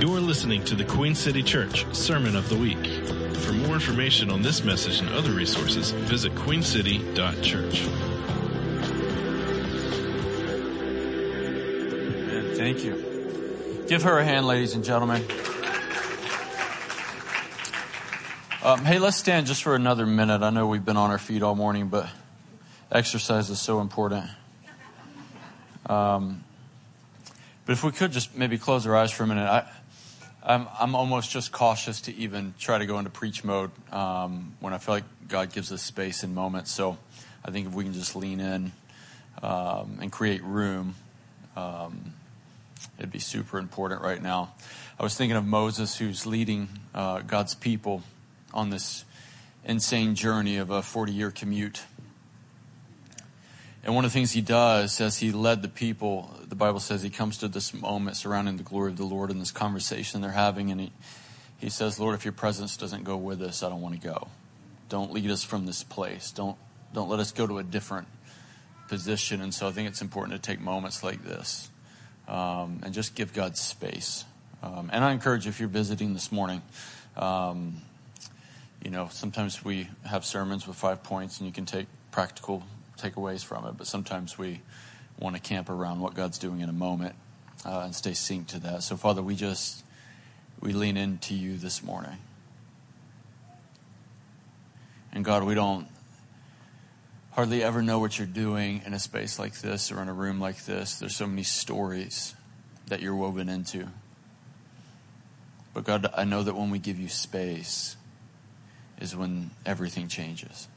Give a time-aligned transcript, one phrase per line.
[0.00, 2.86] You're listening to the Queen City Church Sermon of the Week.
[3.36, 7.80] For more information on this message and other resources, visit queencity.church.
[12.56, 13.84] Thank you.
[13.88, 15.22] Give her a hand, ladies and gentlemen.
[18.62, 20.40] Um, hey, let's stand just for another minute.
[20.40, 22.08] I know we've been on our feet all morning, but
[22.90, 24.24] exercise is so important.
[25.84, 26.42] Um,
[27.66, 29.70] but if we could just maybe close our eyes for a minute, I,
[30.42, 34.72] I'm, I'm almost just cautious to even try to go into preach mode um, when
[34.72, 36.70] I feel like God gives us space and moments.
[36.70, 36.96] So
[37.44, 38.72] I think if we can just lean in
[39.42, 40.94] um, and create room,
[41.56, 42.14] um,
[42.98, 44.54] it'd be super important right now.
[44.98, 48.02] I was thinking of Moses, who's leading uh, God's people
[48.54, 49.04] on this
[49.64, 51.82] insane journey of a 40 year commute.
[53.82, 57.02] And one of the things he does as he led the people, the Bible says
[57.02, 60.32] he comes to this moment surrounding the glory of the Lord in this conversation they're
[60.32, 60.92] having, and he,
[61.58, 64.28] he says, Lord, if your presence doesn't go with us, I don't want to go.
[64.90, 66.30] Don't lead us from this place.
[66.30, 66.58] Don't,
[66.92, 68.08] don't let us go to a different
[68.88, 69.40] position.
[69.40, 71.70] And so I think it's important to take moments like this
[72.28, 74.24] um, and just give God space.
[74.62, 76.60] Um, and I encourage if you're visiting this morning,
[77.16, 77.80] um,
[78.84, 82.62] you know, sometimes we have sermons with five points and you can take practical
[83.00, 84.60] takeaways from it, but sometimes we
[85.18, 87.14] want to camp around what God's doing in a moment
[87.64, 88.82] uh, and stay synced to that.
[88.82, 89.84] So, Father, we just
[90.60, 92.18] we lean into you this morning,
[95.12, 95.86] and God, we don't
[97.32, 100.40] hardly ever know what you're doing in a space like this or in a room
[100.40, 100.98] like this.
[100.98, 102.34] There's so many stories
[102.88, 103.86] that you're woven into.
[105.72, 107.96] But God, I know that when we give you space
[109.00, 110.68] is when everything changes.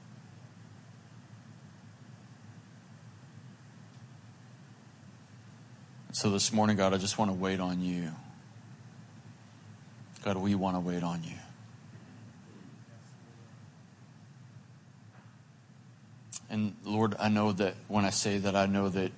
[6.13, 8.11] So this morning, God, I just want to wait on you.
[10.23, 11.33] God, we want to wait on you.
[16.51, 19.11] And Lord, I know that when I say that, I know that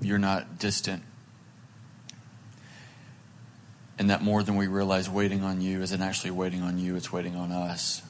[0.00, 1.02] you're not distant.
[3.98, 7.12] And that more than we realize, waiting on you isn't actually waiting on you, it's
[7.12, 8.02] waiting on us.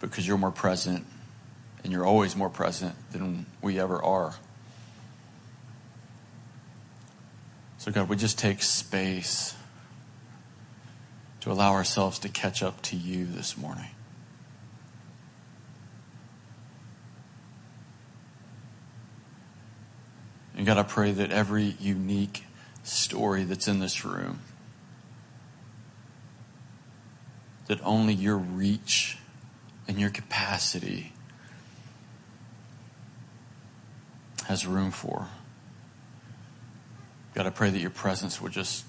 [0.00, 1.06] Because you're more present,
[1.84, 4.34] and you're always more present than we ever are.
[7.78, 9.54] So, God, we just take space
[11.40, 13.90] to allow ourselves to catch up to you this morning.
[20.56, 22.44] And God, I pray that every unique
[22.82, 24.40] story that's in this room,
[27.68, 29.18] that only your reach
[29.86, 31.12] and your capacity
[34.48, 35.28] has room for.
[37.38, 38.84] God, I pray that your presence would just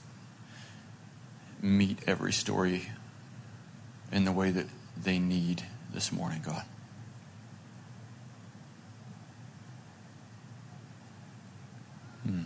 [1.62, 2.90] meet every story
[4.12, 4.66] in the way that
[4.98, 5.62] they need
[5.94, 6.66] this morning, God.
[12.24, 12.42] Hmm.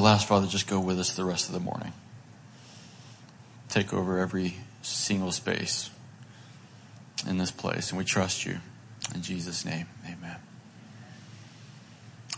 [0.00, 1.92] Last, Father, just go with us the rest of the morning.
[3.68, 5.90] Take over every single space
[7.26, 8.58] in this place, and we trust you.
[9.14, 10.36] In Jesus' name, amen.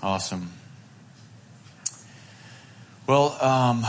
[0.02, 0.52] Awesome.
[3.06, 3.84] Well, um,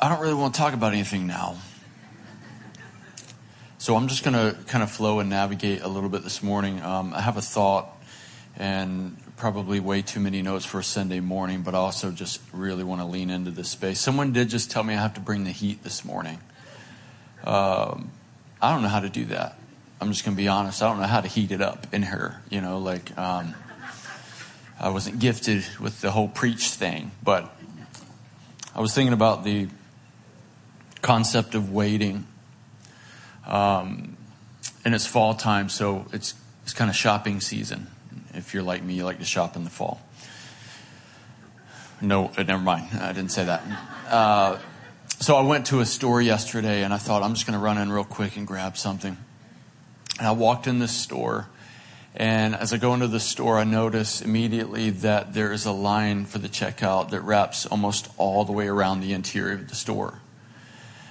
[0.00, 1.56] I don't really want to talk about anything now.
[3.78, 6.82] So I'm just going to kind of flow and navigate a little bit this morning.
[6.82, 7.88] Um, I have a thought,
[8.56, 13.00] and probably way too many notes for a Sunday morning, but also just really want
[13.00, 14.00] to lean into this space.
[14.00, 16.38] Someone did just tell me I have to bring the heat this morning.
[17.44, 18.10] Um,
[18.60, 19.58] I don't know how to do that.
[20.00, 20.82] I'm just going to be honest.
[20.82, 22.40] I don't know how to heat it up in her.
[22.50, 23.54] You know, like um,
[24.80, 27.54] I wasn't gifted with the whole preach thing, but
[28.74, 29.68] I was thinking about the
[31.02, 32.26] concept of waiting.
[33.46, 34.16] Um,
[34.84, 37.88] and it's fall time, so it's it's kind of shopping season
[38.36, 40.00] if you're like me, you like to shop in the fall.
[42.00, 42.88] No, uh, never mind.
[43.00, 43.62] I didn't say that.
[44.08, 44.58] Uh,
[45.18, 47.78] so I went to a store yesterday and I thought I'm just going to run
[47.78, 49.16] in real quick and grab something.
[50.18, 51.48] And I walked in this store.
[52.14, 56.24] And as I go into the store, I notice immediately that there is a line
[56.24, 60.20] for the checkout that wraps almost all the way around the interior of the store.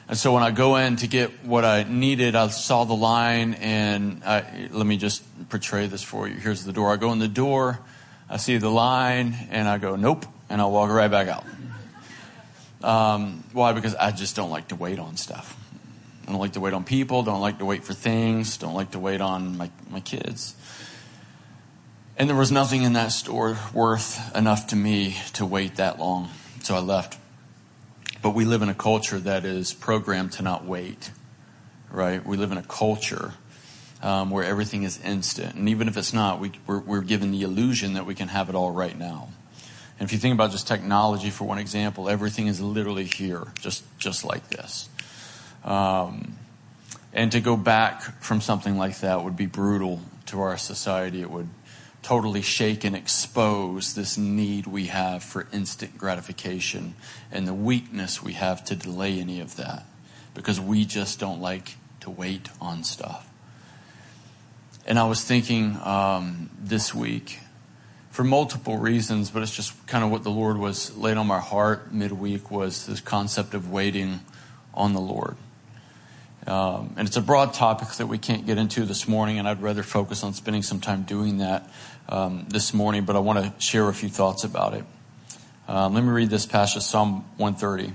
[0.07, 3.55] And so when I go in to get what I needed, I saw the line,
[3.55, 6.35] and I, let me just portray this for you.
[6.35, 6.93] Here's the door.
[6.93, 7.79] I go in the door,
[8.29, 11.45] I see the line and I go, nope, and I'll walk right back out.
[12.83, 13.73] Um, why?
[13.73, 15.57] Because I just don't like to wait on stuff.
[16.27, 18.91] I don't like to wait on people, don't like to wait for things, don't like
[18.91, 20.55] to wait on my, my kids.
[22.17, 26.29] And there was nothing in that store worth enough to me to wait that long.
[26.63, 27.17] So I left.
[28.21, 31.11] But we live in a culture that is programmed to not wait,
[31.91, 32.25] right?
[32.25, 33.33] We live in a culture
[34.01, 35.55] um, where everything is instant.
[35.55, 38.49] And even if it's not, we, we're, we're given the illusion that we can have
[38.49, 39.29] it all right now.
[39.99, 43.83] And if you think about just technology, for one example, everything is literally here, just,
[43.97, 44.89] just like this.
[45.63, 46.35] Um,
[47.13, 51.21] and to go back from something like that would be brutal to our society.
[51.21, 51.47] It would
[52.05, 56.93] totally shake and expose this need we have for instant gratification
[57.31, 59.83] and the weakness we have to delay any of that
[60.35, 63.27] because we just don't like to wait on stuff.
[64.85, 67.39] And I was thinking um, this week,
[68.11, 71.39] for multiple reasons, but it's just kind of what the Lord was laid on my
[71.39, 74.19] heart midweek was this concept of waiting
[74.75, 75.37] on the Lord.
[76.47, 79.61] Um, and it's a broad topic that we can't get into this morning, and I'd
[79.61, 81.69] rather focus on spending some time doing that
[82.07, 84.83] um, this morning, but I want to share a few thoughts about it.
[85.67, 87.93] Um, let me read this passage, Psalm 130,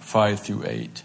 [0.00, 1.02] 5 through 8.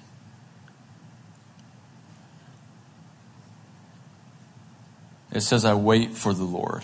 [5.32, 6.84] It says, I wait for the Lord.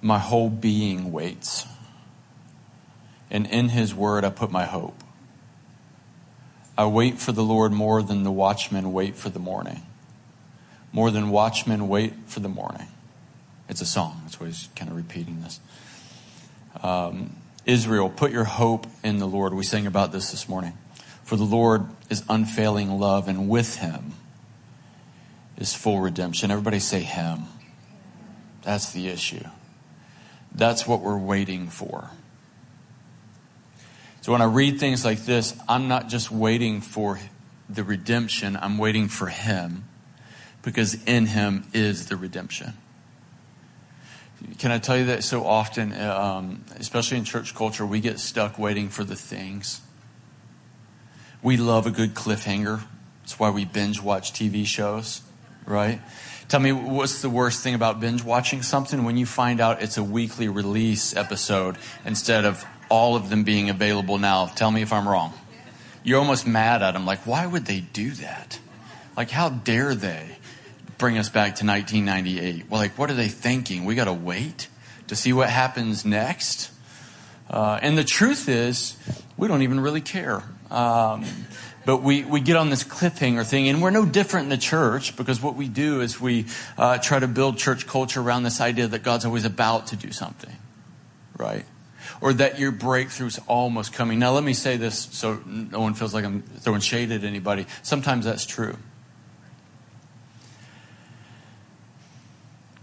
[0.00, 1.66] My whole being waits.
[3.30, 5.02] And in his word I put my hope.
[6.78, 9.82] I wait for the Lord more than the watchmen wait for the morning.
[10.92, 12.86] More than watchmen wait for the morning.
[13.68, 14.20] It's a song.
[14.22, 15.58] That's why he's kind of repeating this.
[16.80, 17.34] Um,
[17.66, 19.54] Israel, put your hope in the Lord.
[19.54, 20.74] We sang about this this morning.
[21.24, 24.12] For the Lord is unfailing love, and with him
[25.56, 26.52] is full redemption.
[26.52, 27.46] Everybody say him.
[28.62, 29.44] That's the issue.
[30.54, 32.10] That's what we're waiting for.
[34.28, 37.18] So when I read things like this, I'm not just waiting for
[37.66, 39.86] the redemption, I'm waiting for Him
[40.60, 42.74] because in Him is the redemption.
[44.58, 48.58] Can I tell you that so often, um, especially in church culture, we get stuck
[48.58, 49.80] waiting for the things.
[51.42, 52.82] We love a good cliffhanger.
[53.22, 55.22] That's why we binge watch TV shows,
[55.64, 56.02] right?
[56.48, 59.96] Tell me what's the worst thing about binge watching something when you find out it's
[59.96, 64.46] a weekly release episode instead of all of them being available now.
[64.46, 65.32] Tell me if I'm wrong.
[66.02, 67.04] You're almost mad at them.
[67.04, 68.58] Like, why would they do that?
[69.16, 70.36] Like, how dare they
[70.96, 72.70] bring us back to 1998?
[72.70, 73.84] Well, like, what are they thinking?
[73.84, 74.68] We got to wait
[75.08, 76.70] to see what happens next.
[77.50, 78.96] Uh, and the truth is,
[79.36, 80.42] we don't even really care.
[80.70, 81.24] Um,
[81.84, 85.16] but we, we get on this cliffhanger thing, and we're no different in the church
[85.16, 86.44] because what we do is we
[86.76, 90.12] uh, try to build church culture around this idea that God's always about to do
[90.12, 90.54] something,
[91.38, 91.64] right?
[92.20, 94.18] Or that your breakthrough's almost coming.
[94.18, 97.66] Now, let me say this so no one feels like I'm throwing shade at anybody.
[97.82, 98.76] Sometimes that's true.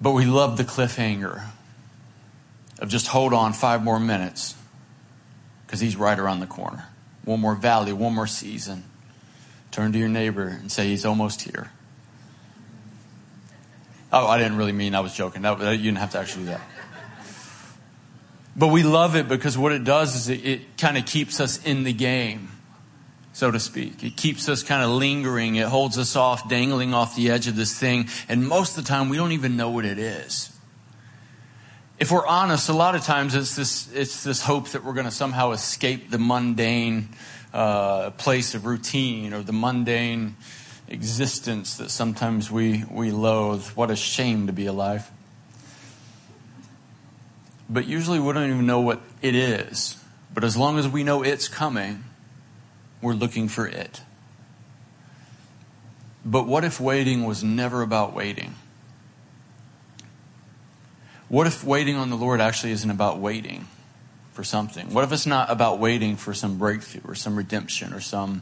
[0.01, 1.43] But we love the cliffhanger
[2.79, 4.55] of just hold on five more minutes
[5.65, 6.85] because he's right around the corner.
[7.23, 8.83] One more valley, one more season.
[9.71, 11.71] Turn to your neighbor and say he's almost here.
[14.13, 15.41] Oh, I didn't really mean I was joking.
[15.41, 16.61] That, you didn't have to actually do that.
[18.55, 21.61] But we love it because what it does is it, it kind of keeps us
[21.65, 22.49] in the game,
[23.33, 24.03] so to speak.
[24.03, 25.55] It keeps us kind of lingering.
[25.55, 28.07] It holds us off, dangling off the edge of this thing.
[28.29, 30.51] And most of the time, we don't even know what it is.
[31.99, 35.05] If we're honest, a lot of times it's this, it's this hope that we're going
[35.05, 37.09] to somehow escape the mundane
[37.53, 40.35] uh, place of routine or the mundane
[40.87, 43.65] existence that sometimes we, we loathe.
[43.69, 45.09] What a shame to be alive
[47.69, 49.97] but usually we don't even know what it is.
[50.33, 52.03] But as long as we know it's coming,
[53.01, 54.01] we're looking for it.
[56.25, 58.55] But what if waiting was never about waiting?
[61.29, 63.67] What if waiting on the Lord actually isn't about waiting
[64.33, 64.93] for something?
[64.93, 68.41] What if it's not about waiting for some breakthrough or some redemption or some.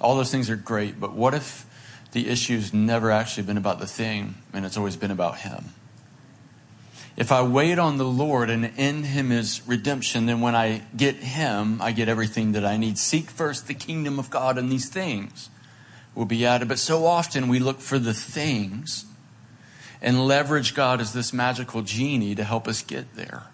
[0.00, 1.66] All those things are great, but what if
[2.12, 5.72] the issue's never actually been about the thing and it's always been about Him?
[7.16, 11.16] If I wait on the Lord and in Him is redemption, then when I get
[11.16, 12.96] Him, I get everything that I need.
[12.96, 15.50] Seek first the kingdom of God, and these things
[16.14, 16.68] will be added.
[16.68, 19.04] But so often we look for the things
[20.00, 23.44] and leverage God as this magical genie to help us get there.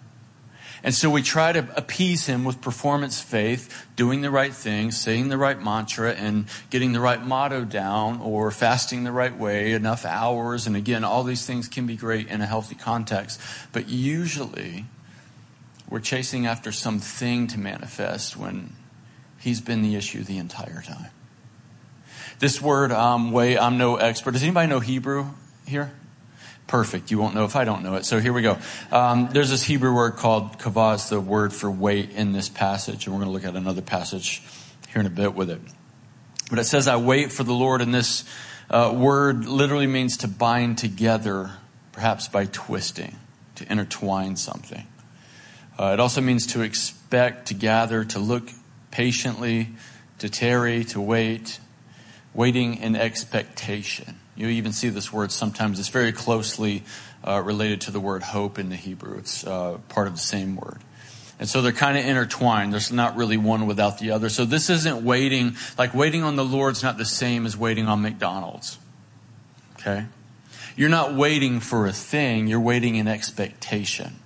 [0.83, 5.29] And so we try to appease him with performance faith, doing the right thing, saying
[5.29, 10.05] the right mantra, and getting the right motto down, or fasting the right way, enough
[10.05, 10.67] hours.
[10.67, 13.41] And again, all these things can be great in a healthy context.
[13.73, 14.85] But usually,
[15.89, 18.73] we're chasing after something to manifest when
[19.39, 21.11] he's been the issue the entire time.
[22.39, 24.31] This word, um, way, I'm no expert.
[24.31, 25.27] Does anybody know Hebrew
[25.65, 25.91] here?
[26.69, 27.09] Perfect.
[27.09, 28.05] You won't know if I don't know it.
[28.05, 28.59] So here we go.
[28.91, 33.07] Um, there's this Hebrew word called kavah, the word for wait in this passage.
[33.07, 34.43] And we're going to look at another passage
[34.87, 35.59] here in a bit with it.
[36.51, 37.81] But it says, I wait for the Lord.
[37.81, 38.23] And this
[38.69, 41.53] uh, word literally means to bind together,
[41.91, 43.15] perhaps by twisting,
[43.55, 44.85] to intertwine something.
[45.79, 48.51] Uh, it also means to expect, to gather, to look
[48.91, 49.69] patiently,
[50.19, 51.59] to tarry, to wait,
[52.35, 54.19] waiting in expectation.
[54.39, 55.79] You even see this word sometimes.
[55.79, 56.83] It's very closely
[57.27, 59.17] uh, related to the word hope in the Hebrew.
[59.17, 60.79] It's uh, part of the same word.
[61.39, 62.71] And so they're kind of intertwined.
[62.71, 64.29] There's not really one without the other.
[64.29, 68.01] So this isn't waiting, like waiting on the Lord's not the same as waiting on
[68.01, 68.77] McDonald's.
[69.73, 70.05] Okay?
[70.77, 74.21] You're not waiting for a thing, you're waiting in expectation.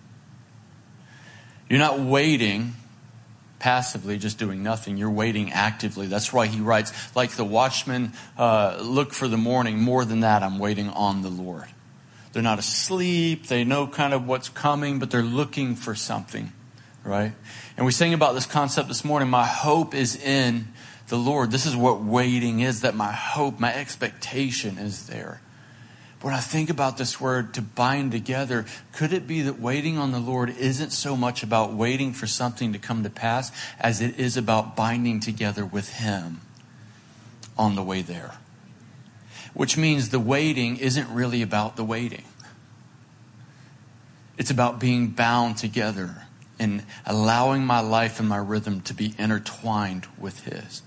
[1.68, 2.76] You're not waiting
[3.64, 4.98] passively, just doing nothing.
[4.98, 6.08] You're waiting actively.
[6.08, 9.80] That's why he writes, like the watchman, uh, look for the morning.
[9.80, 11.70] More than that, I'm waiting on the Lord.
[12.34, 13.48] They're not asleep.
[13.48, 16.52] They know kind of what's coming, but they're looking for something,
[17.06, 17.32] right?
[17.78, 19.30] And we sang about this concept this morning.
[19.30, 20.68] My hope is in
[21.08, 21.50] the Lord.
[21.50, 25.40] This is what waiting is, that my hope, my expectation is there
[26.24, 30.14] when I think about this word to bind together, could it be that waiting on
[30.14, 34.18] the Lord isn't so much about waiting for something to come to pass as it
[34.18, 36.40] is about binding together with Him
[37.58, 38.36] on the way there?
[39.54, 42.24] Which means the waiting isn't really about the waiting.
[44.38, 46.24] It's about being bound together
[46.58, 50.84] and allowing my life and my rhythm to be intertwined with His.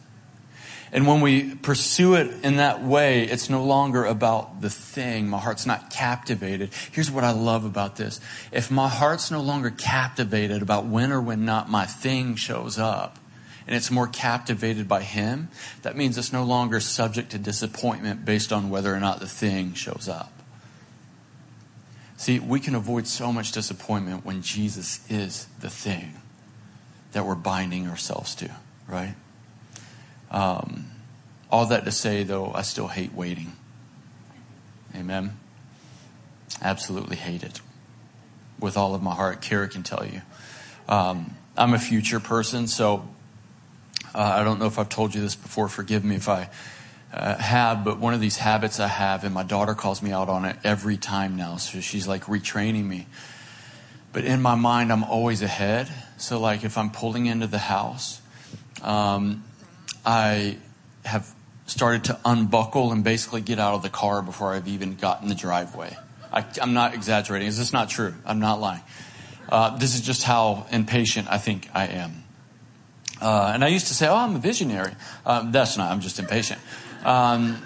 [0.93, 5.28] And when we pursue it in that way, it's no longer about the thing.
[5.28, 6.71] My heart's not captivated.
[6.93, 8.21] Here's what I love about this.
[8.52, 13.19] If my heart's no longer captivated about when or when not my thing shows up,
[13.66, 15.49] and it's more captivated by Him,
[15.83, 19.75] that means it's no longer subject to disappointment based on whether or not the thing
[19.75, 20.33] shows up.
[22.16, 26.14] See, we can avoid so much disappointment when Jesus is the thing
[27.12, 28.50] that we're binding ourselves to,
[28.87, 29.14] right?
[30.30, 30.90] Um,
[31.50, 33.52] all that to say, though, I still hate waiting.
[34.95, 35.38] Amen.
[36.62, 37.61] Absolutely hate it
[38.59, 39.40] with all of my heart.
[39.40, 40.23] Kara can tell you.
[40.88, 43.09] Um, I'm a future person, so
[44.14, 45.68] uh, I don't know if I've told you this before.
[45.68, 46.49] Forgive me if I
[47.12, 50.28] uh, have, but one of these habits I have, and my daughter calls me out
[50.28, 51.56] on it every time now.
[51.56, 53.06] So she's like retraining me.
[54.12, 55.88] But in my mind, I'm always ahead.
[56.16, 58.23] So, like, if I'm pulling into the house,
[58.83, 59.45] um,
[60.07, 60.57] I
[61.05, 61.35] have
[61.67, 65.35] started to unbuckle and basically get out of the car before I've even gotten the
[65.35, 65.97] driveway.
[66.33, 67.49] I, am not exaggerating.
[67.49, 68.15] Is this not true?
[68.25, 68.83] I'm not lying.
[69.49, 72.25] Uh, this is just how impatient I think I am.
[73.21, 74.93] Uh, and I used to say, oh, I'm a visionary.
[75.25, 76.61] Um, that's not, I'm just impatient.
[77.05, 77.63] Um,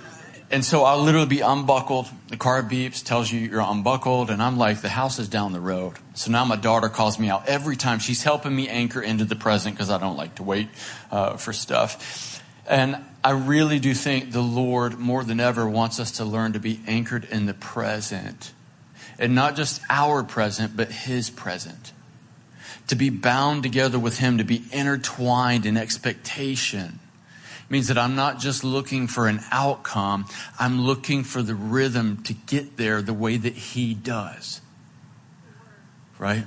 [0.51, 2.09] and so I'll literally be unbuckled.
[2.29, 5.61] The car beeps, tells you you're unbuckled, and I'm like, the house is down the
[5.61, 5.95] road.
[6.15, 7.99] So now my daughter calls me out every time.
[7.99, 10.69] She's helping me anchor into the present because I don't like to wait
[11.11, 12.43] uh, for stuff.
[12.67, 16.61] And I really do think the Lord, more than ever, wants us to learn to
[16.61, 18.53] be anchored in the present.
[19.19, 21.93] And not just our present, but His present.
[22.87, 27.00] To be bound together with Him, to be intertwined in expectation
[27.71, 30.27] means that I'm not just looking for an outcome,
[30.59, 34.61] I'm looking for the rhythm to get there the way that He does.
[36.19, 36.45] Right?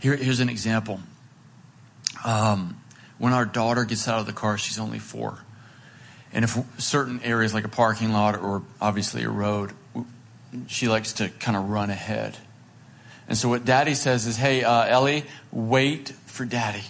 [0.00, 0.98] Here, here's an example.
[2.24, 2.80] Um,
[3.18, 5.38] when our daughter gets out of the car, she's only four.
[6.32, 9.72] And if certain areas like a parking lot or obviously a road,
[10.66, 12.38] she likes to kind of run ahead.
[13.28, 16.82] And so what daddy says is, hey, uh, Ellie, wait for daddy.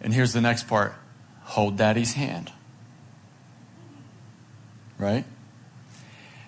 [0.00, 0.94] And here's the next part
[1.42, 2.52] hold daddy's hand.
[4.98, 5.24] Right?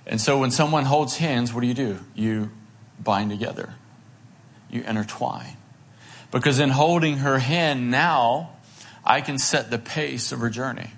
[0.06, 1.98] And so when someone holds hands, what do you do?
[2.14, 2.50] You
[3.00, 3.74] bind together,
[4.70, 5.56] you intertwine.
[6.30, 8.50] Because in holding her hand now,
[9.04, 10.90] I can set the pace of her journey.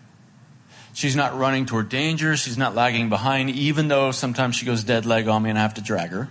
[0.92, 2.37] She's not running toward danger.
[2.37, 5.62] She's not lagging behind, even though sometimes she goes dead leg on me and I
[5.62, 6.28] have to drag her.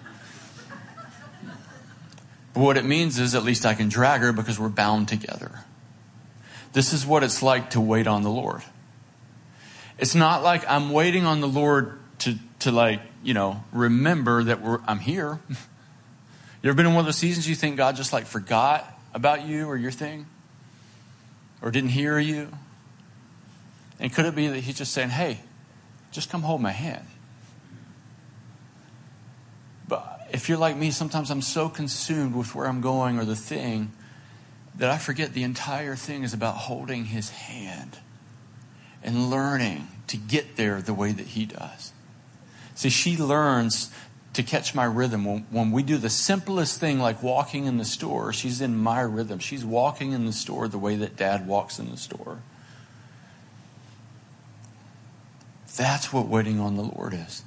[2.53, 5.62] But what it means is at least I can drag her because we're bound together.
[6.73, 8.63] This is what it's like to wait on the Lord.
[9.97, 14.59] It's not like I'm waiting on the Lord to, to like, you know, remember that
[14.85, 15.39] I'm here.
[16.61, 19.45] You ever been in one of those seasons you think God just like forgot about
[19.45, 20.25] you or your thing?
[21.61, 22.47] Or didn't hear you?
[23.99, 25.39] And could it be that He's just saying, hey,
[26.13, 27.05] just come hold my hand?
[29.89, 33.35] But if you're like me, sometimes I'm so consumed with where I'm going or the
[33.35, 33.91] thing
[34.75, 37.99] that I forget the entire thing is about holding His hand
[39.03, 41.93] and learning to get there the way that He does.
[42.75, 43.91] See, she learns
[44.33, 45.25] to catch my rhythm.
[45.25, 49.01] When, when, we do the simplest thing like walking in the store, she's in my
[49.01, 49.39] rhythm.
[49.39, 52.39] She's walking in the store the way that dad walks in the store.
[55.75, 57.43] That's what waiting on the Lord is.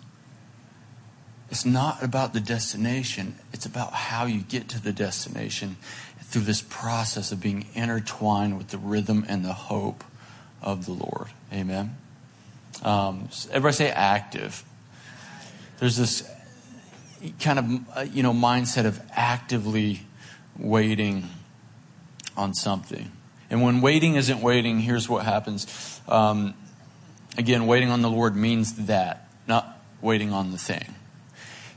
[1.56, 5.78] It's not about the destination, it's about how you get to the destination
[6.20, 10.04] through this process of being intertwined with the rhythm and the hope
[10.60, 11.28] of the Lord.
[11.50, 11.96] Amen.
[12.82, 14.64] Um, everybody say active.
[15.78, 16.30] There's this
[17.40, 20.02] kind of uh, you know mindset of actively
[20.58, 21.24] waiting
[22.36, 23.10] on something.
[23.48, 26.02] And when waiting isn't waiting, here's what happens.
[26.06, 26.52] Um,
[27.38, 30.96] again, waiting on the Lord means that, not waiting on the thing.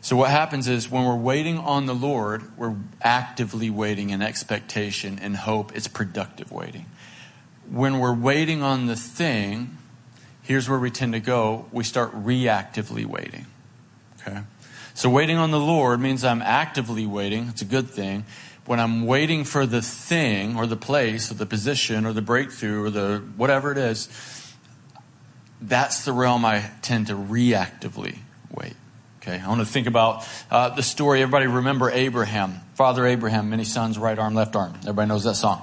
[0.02, 5.20] So what happens is when we're waiting on the Lord, we're actively waiting in expectation
[5.22, 5.76] and hope.
[5.76, 6.86] It's productive waiting.
[7.70, 9.78] When we're waiting on the thing,
[10.42, 11.66] here's where we tend to go.
[11.72, 13.46] We start reactively waiting.
[14.22, 14.40] Okay?
[14.94, 17.48] So waiting on the Lord means I'm actively waiting.
[17.48, 18.26] It's a good thing.
[18.66, 22.84] When I'm waiting for the thing or the place or the position or the breakthrough
[22.84, 24.08] or the whatever it is,
[25.62, 28.20] that's the realm I tend to reactively
[28.52, 28.76] wait.
[29.22, 31.22] Okay, I want to think about uh, the story.
[31.22, 34.76] Everybody remember Abraham, Father Abraham, many sons, right arm, left arm.
[34.82, 35.62] Everybody knows that song.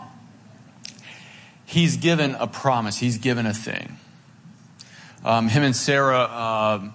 [1.64, 2.98] He's given a promise.
[2.98, 3.98] He's given a thing.
[5.24, 6.90] Um, him and Sarah uh,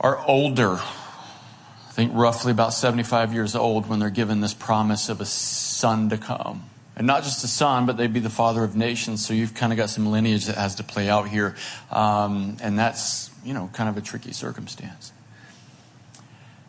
[0.00, 0.74] are older.
[0.74, 6.10] I think roughly about 75 years old when they're given this promise of a son
[6.10, 6.68] to come.
[6.94, 9.24] And not just a son, but they'd be the father of nations.
[9.26, 11.56] So you've kind of got some lineage that has to play out here.
[11.90, 15.12] Um, and that's, you know, kind of a tricky circumstance.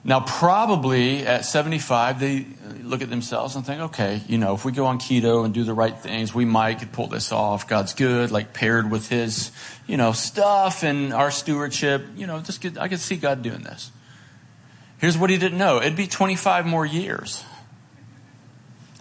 [0.03, 2.45] Now, probably at 75, they
[2.83, 5.63] look at themselves and think, okay, you know, if we go on keto and do
[5.63, 7.67] the right things, we might could pull this off.
[7.67, 9.51] God's good, like paired with his,
[9.87, 12.05] you know, stuff and our stewardship.
[12.15, 13.91] You know, just get, I could see God doing this.
[14.99, 17.43] Here's what he didn't know it'd be 25 more years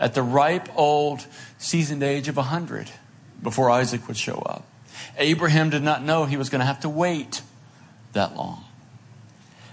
[0.01, 1.27] at the ripe, old,
[1.59, 2.91] seasoned age of 100
[3.43, 4.67] before Isaac would show up.
[5.17, 7.43] Abraham did not know he was going to have to wait
[8.13, 8.65] that long.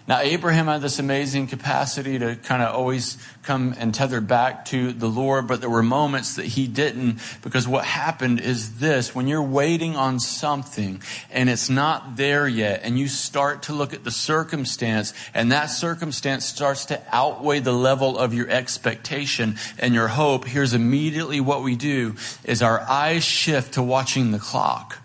[0.08, 4.92] Now, Abraham had this amazing capacity to kind of always come and tether back to
[4.92, 9.28] the Lord, but there were moments that he didn't because what happened is this when
[9.28, 14.04] you're waiting on something and it's not there yet, and you start to look at
[14.04, 20.10] the circumstance, and that circumstance starts to outweigh the level of your expectation and your
[20.10, 25.00] hope, here's immediately what we do is our eyes shift to watching the clock.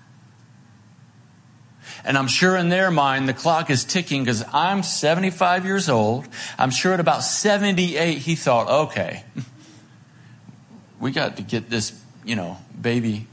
[2.05, 6.27] And I'm sure in their mind the clock is ticking because I'm 75 years old.
[6.59, 9.25] I'm sure at about 78 he thought, okay,
[11.01, 11.93] we got to get this,
[12.25, 13.27] you know, baby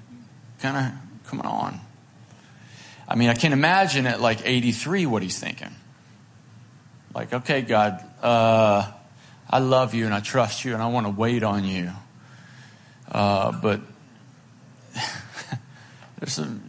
[0.60, 1.80] kind of coming on.
[3.08, 5.74] I mean, I can't imagine at like 83 what he's thinking.
[7.14, 8.92] Like, okay, God, uh,
[9.50, 11.92] I love you and I trust you and I want to wait on you.
[13.10, 13.80] Uh, but
[16.20, 16.62] there's some,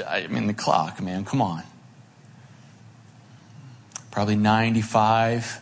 [0.00, 1.62] I mean, the clock, man, come on.
[4.10, 5.60] Probably 95.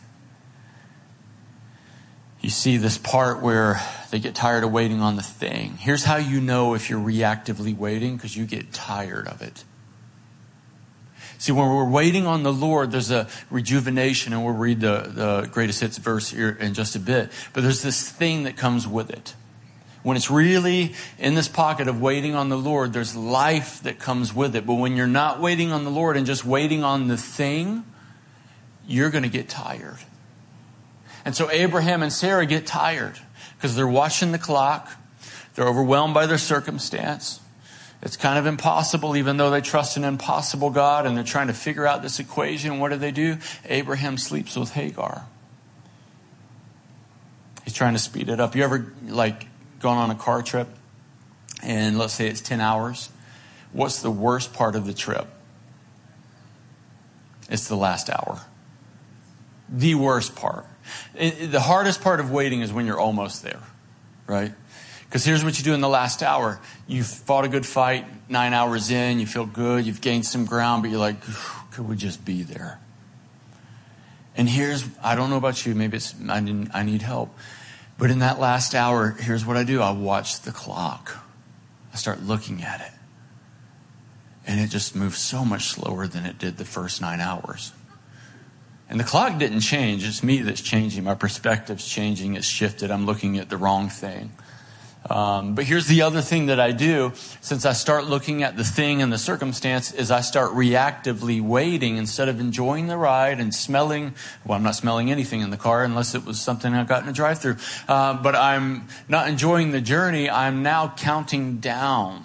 [2.41, 5.77] You see this part where they get tired of waiting on the thing.
[5.77, 9.63] Here's how you know if you're reactively waiting because you get tired of it.
[11.39, 15.49] See, when we're waiting on the Lord, there's a rejuvenation, and we'll read the, the
[15.51, 17.31] greatest hits verse here in just a bit.
[17.53, 19.35] But there's this thing that comes with it.
[20.07, 24.33] When it's really in this pocket of waiting on the Lord, there's life that comes
[24.33, 24.65] with it.
[24.65, 27.83] But when you're not waiting on the Lord and just waiting on the thing,
[28.87, 29.97] you're going to get tired.
[31.25, 33.19] And so Abraham and Sarah get tired
[33.57, 34.89] because they're watching the clock.
[35.55, 37.41] They're overwhelmed by their circumstance.
[38.01, 41.53] It's kind of impossible, even though they trust an impossible God and they're trying to
[41.53, 42.79] figure out this equation.
[42.79, 43.39] What do they do?
[43.65, 45.25] Abraham sleeps with Hagar.
[47.65, 48.55] He's trying to speed it up.
[48.55, 49.47] You ever, like,
[49.79, 50.67] gone on a car trip
[51.63, 53.09] and let's say it's 10 hours,
[53.71, 55.27] what's the worst part of the trip?
[57.49, 58.41] It's the last hour.
[59.69, 60.65] The worst part.
[61.15, 63.61] It, the hardest part of waiting is when you're almost there,
[64.27, 64.53] right?
[65.05, 66.59] Because here's what you do in the last hour.
[66.87, 70.83] You've fought a good fight, nine hours in, you feel good, you've gained some ground,
[70.83, 71.17] but you're like,
[71.71, 72.79] could we just be there?
[74.35, 76.37] And here's, I don't know about you, maybe it's, I,
[76.73, 77.35] I need help.
[77.97, 81.17] But in that last hour, here's what I do I watch the clock.
[81.93, 82.91] I start looking at it.
[84.45, 87.73] And it just moves so much slower than it did the first nine hours.
[88.89, 90.07] And the clock didn't change.
[90.07, 91.03] It's me that's changing.
[91.03, 92.35] My perspective's changing.
[92.35, 92.89] It's shifted.
[92.89, 94.31] I'm looking at the wrong thing.
[95.09, 98.63] Um, but here's the other thing that I do since I start looking at the
[98.63, 103.53] thing and the circumstance is I start reactively waiting instead of enjoying the ride and
[103.53, 104.15] smelling.
[104.45, 107.09] Well, I'm not smelling anything in the car unless it was something I got in
[107.09, 107.57] a drive-through.
[107.87, 110.29] Uh, but I'm not enjoying the journey.
[110.29, 112.23] I'm now counting down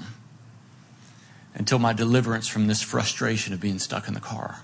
[1.54, 4.60] until my deliverance from this frustration of being stuck in the car.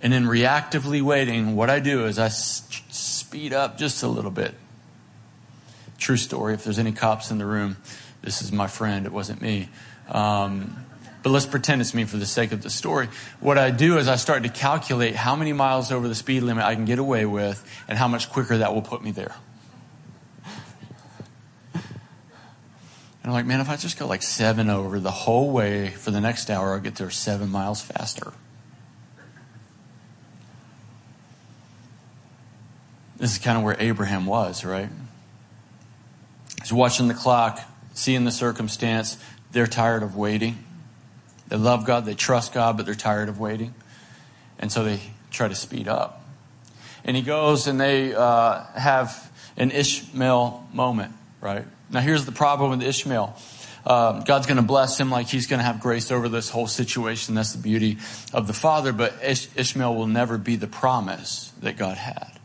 [0.00, 4.54] And in reactively waiting, what I do is I speed up just a little bit
[5.98, 6.54] True story.
[6.54, 7.76] If there's any cops in the room,
[8.22, 9.04] this is my friend.
[9.04, 9.68] It wasn't me.
[10.08, 10.84] Um,
[11.22, 13.08] but let's pretend it's me for the sake of the story.
[13.40, 16.64] What I do is I start to calculate how many miles over the speed limit
[16.64, 19.34] I can get away with and how much quicker that will put me there.
[21.74, 21.82] And
[23.24, 26.20] I'm like, man, if I just go like seven over the whole way for the
[26.20, 28.32] next hour, I'll get there seven miles faster.
[33.18, 34.88] This is kind of where Abraham was, right?
[36.72, 37.60] Watching the clock,
[37.94, 39.16] seeing the circumstance.
[39.52, 40.64] They're tired of waiting.
[41.48, 43.74] They love God, they trust God, but they're tired of waiting.
[44.58, 45.00] And so they
[45.30, 46.22] try to speed up.
[47.04, 51.64] And he goes and they uh, have an Ishmael moment, right?
[51.90, 53.36] Now, here's the problem with Ishmael.
[53.86, 56.66] Uh, God's going to bless him like he's going to have grace over this whole
[56.66, 57.34] situation.
[57.34, 57.98] That's the beauty
[58.34, 58.92] of the father.
[58.92, 62.37] But Ish- Ishmael will never be the promise that God had.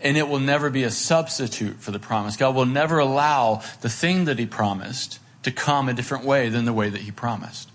[0.00, 2.36] And it will never be a substitute for the promise.
[2.36, 6.64] God will never allow the thing that He promised to come a different way than
[6.64, 7.70] the way that He promised.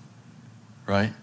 [0.85, 1.13] Right?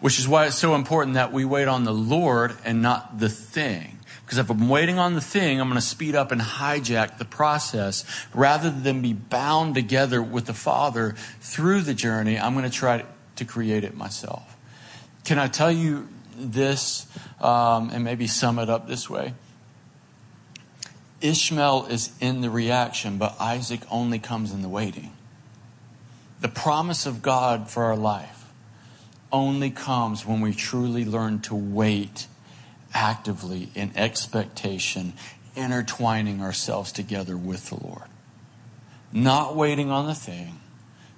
[0.00, 3.28] Which is why it's so important that we wait on the Lord and not the
[3.28, 3.98] thing.
[4.24, 7.24] Because if I'm waiting on the thing, I'm going to speed up and hijack the
[7.24, 8.04] process.
[8.34, 13.06] Rather than be bound together with the Father through the journey, I'm going to try
[13.36, 14.56] to create it myself.
[15.24, 17.06] Can I tell you this
[17.40, 19.32] um, and maybe sum it up this way?
[21.20, 25.12] Ishmael is in the reaction, but Isaac only comes in the waiting.
[26.40, 28.46] The promise of God for our life
[29.32, 32.26] only comes when we truly learn to wait
[32.94, 35.12] actively in expectation,
[35.56, 38.08] intertwining ourselves together with the Lord.
[39.12, 40.60] Not waiting on the thing,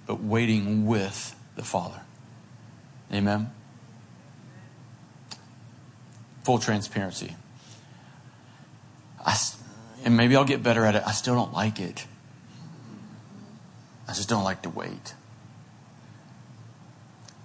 [0.06, 2.00] but waiting with the Father.
[3.12, 3.50] Amen?
[6.44, 7.36] Full transparency.
[9.24, 9.36] I,
[10.04, 11.02] and maybe I'll get better at it.
[11.06, 12.06] I still don't like it.
[14.08, 15.14] I just don't like to wait.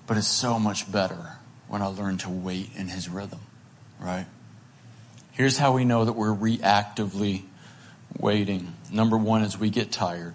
[0.07, 1.37] But it's so much better
[1.67, 3.41] when I learn to wait in His rhythm,
[3.99, 4.25] right?
[5.31, 7.43] Here's how we know that we're reactively
[8.17, 8.73] waiting.
[8.91, 10.33] Number one is we get tired.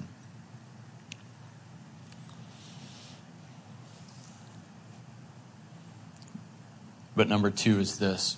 [7.16, 8.37] But number two is this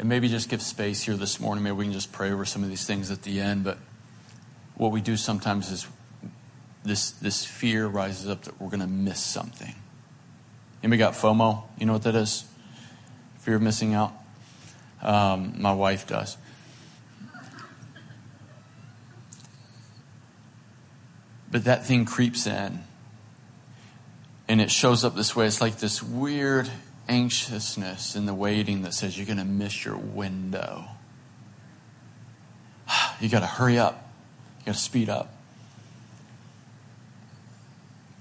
[0.00, 1.62] and maybe just give space here this morning.
[1.62, 3.64] Maybe we can just pray over some of these things at the end.
[3.64, 3.76] But
[4.74, 5.86] what we do sometimes is
[6.82, 9.74] this, this fear rises up that we're going to miss something.
[10.82, 11.64] Anybody got FOMO?
[11.76, 12.46] You know what that is?
[13.40, 14.14] Fear of missing out?
[15.02, 16.38] Um, my wife does.
[21.50, 22.84] But that thing creeps in.
[24.48, 25.46] And it shows up this way.
[25.46, 26.70] It's like this weird
[27.10, 30.84] anxiousness in the waiting that says you're going to miss your window.
[33.20, 34.08] You got to hurry up.
[34.60, 35.34] You got to speed up.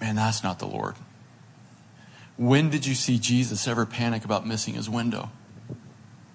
[0.02, 0.96] Man, that's not the Lord.
[2.38, 5.30] When did you see Jesus ever panic about missing his window?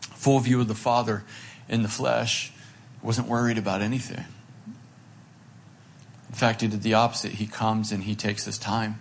[0.00, 1.24] Full view of the Father
[1.68, 2.52] in the flesh,
[3.02, 4.24] wasn't worried about anything.
[6.28, 7.32] In fact, he did the opposite.
[7.32, 8.98] He comes and he takes his time.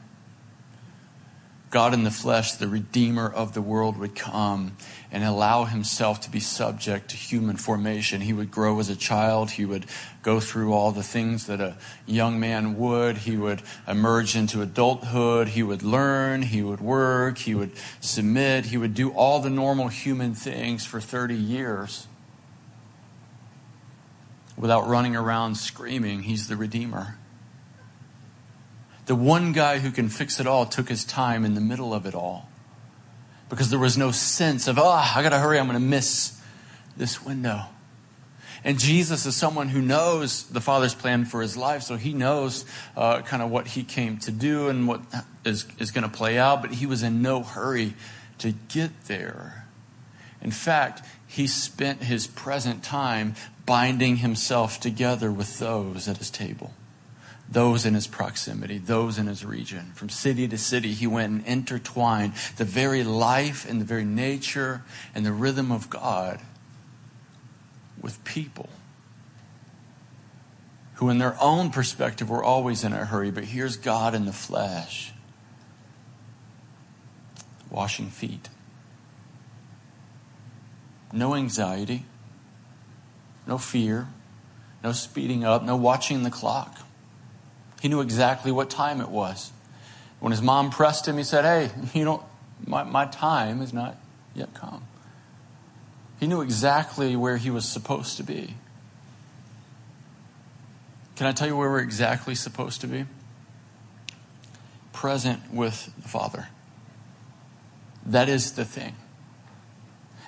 [1.73, 4.77] God in the flesh, the Redeemer of the world, would come
[5.12, 8.21] and allow himself to be subject to human formation.
[8.21, 9.49] He would grow as a child.
[9.49, 9.88] He would
[10.21, 13.17] go through all the things that a young man would.
[13.17, 15.47] He would emerge into adulthood.
[15.47, 16.43] He would learn.
[16.43, 17.39] He would work.
[17.39, 18.65] He would submit.
[18.65, 22.05] He would do all the normal human things for 30 years
[24.55, 27.17] without running around screaming, He's the Redeemer.
[29.05, 32.05] The one guy who can fix it all took his time in the middle of
[32.05, 32.49] it all.
[33.49, 36.41] Because there was no sense of, oh, I got to hurry, I'm going to miss
[36.95, 37.65] this window.
[38.63, 42.63] And Jesus is someone who knows the Father's plan for his life, so he knows
[42.95, 45.01] uh, kind of what he came to do and what
[45.43, 47.93] is, is going to play out, but he was in no hurry
[48.37, 49.67] to get there.
[50.41, 53.35] In fact, he spent his present time
[53.65, 56.73] binding himself together with those at his table,
[57.53, 59.91] those in his proximity, those in his region.
[59.93, 64.81] From city to city, he went and intertwined the very life and the very nature
[65.15, 66.41] and the rhythm of God
[68.01, 68.69] with people
[70.95, 73.31] who, in their own perspective, were always in a hurry.
[73.31, 75.13] But here's God in the flesh,
[77.69, 78.49] washing feet
[81.11, 82.05] no anxiety,
[83.45, 84.07] no fear,
[84.83, 86.79] no speeding up, no watching the clock.
[87.83, 89.51] He knew exactly what time it was.
[90.21, 91.69] When his mom pressed him, he said, Hey,
[91.99, 92.23] you know,
[92.65, 93.97] my, my time is not
[94.33, 94.85] yet come.
[96.17, 98.55] He knew exactly where he was supposed to be.
[101.17, 103.03] Can I tell you where we're exactly supposed to be?
[104.93, 106.47] Present with the Father.
[108.05, 108.95] That is the thing.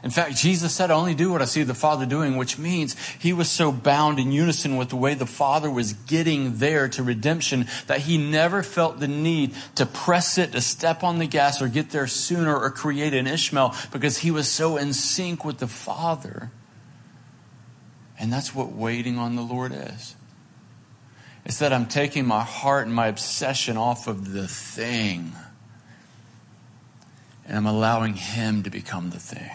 [0.05, 2.95] In fact, Jesus said, I only do what I see the Father doing, which means
[3.17, 7.01] he was so bound in unison with the way the Father was getting there to
[7.01, 11.59] redemption that he never felt the need to press it, to step on the gas
[11.59, 15.57] or get there sooner or create an Ishmael because he was so in sync with
[15.57, 16.51] the Father.
[18.19, 20.15] And that's what waiting on the Lord is.
[21.45, 25.31] It's that I'm taking my heart and my obsession off of the thing
[27.47, 29.51] and I'm allowing him to become the thing.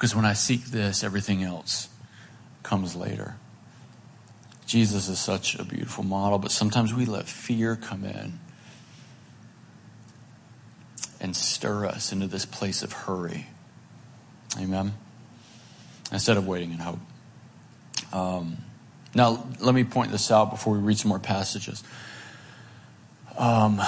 [0.00, 1.90] Because when I seek this, everything else
[2.62, 3.36] comes later.
[4.64, 8.38] Jesus is such a beautiful model, but sometimes we let fear come in
[11.20, 13.48] and stir us into this place of hurry.
[14.58, 14.94] Amen?
[16.10, 17.00] Instead of waiting in hope.
[18.10, 18.56] Um,
[19.14, 21.84] now, let me point this out before we read some more passages.
[23.28, 23.80] Because um,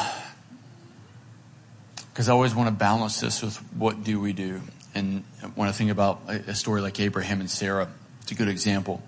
[2.18, 4.60] I always want to balance this with what do we do.
[4.94, 5.24] And
[5.54, 7.88] when I think about a story like Abraham and Sarah,
[8.20, 9.02] it's a good example.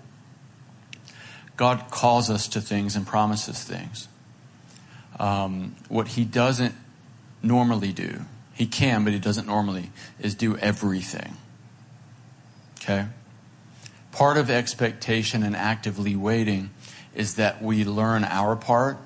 [1.57, 4.07] God calls us to things and promises things.
[5.19, 6.75] Um, what he doesn't
[7.41, 8.21] normally do,
[8.53, 11.37] he can, but he doesn't normally, is do everything.
[12.81, 13.05] Okay?
[14.11, 16.71] Part of expectation and actively waiting
[17.13, 18.97] is that we learn our part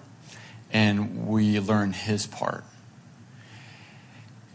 [0.72, 2.64] and we learn his part.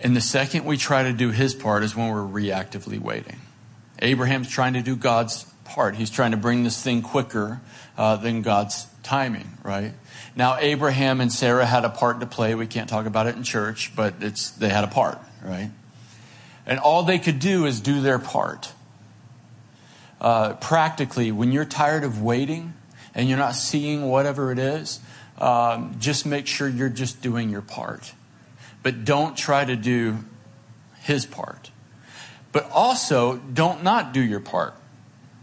[0.00, 3.40] And the second we try to do his part is when we're reactively waiting.
[4.00, 5.94] Abraham's trying to do God's part.
[5.96, 7.60] He's trying to bring this thing quicker
[7.96, 9.92] uh, than God's timing, right?
[10.36, 12.54] Now, Abraham and Sarah had a part to play.
[12.54, 15.70] We can't talk about it in church, but it's, they had a part, right?
[16.66, 18.72] And all they could do is do their part.
[20.20, 22.74] Uh, practically, when you're tired of waiting
[23.14, 25.00] and you're not seeing whatever it is,
[25.38, 28.12] um, just make sure you're just doing your part
[28.84, 30.18] but don't try to do
[31.00, 31.72] his part.
[32.52, 34.74] But also, don't not do your part.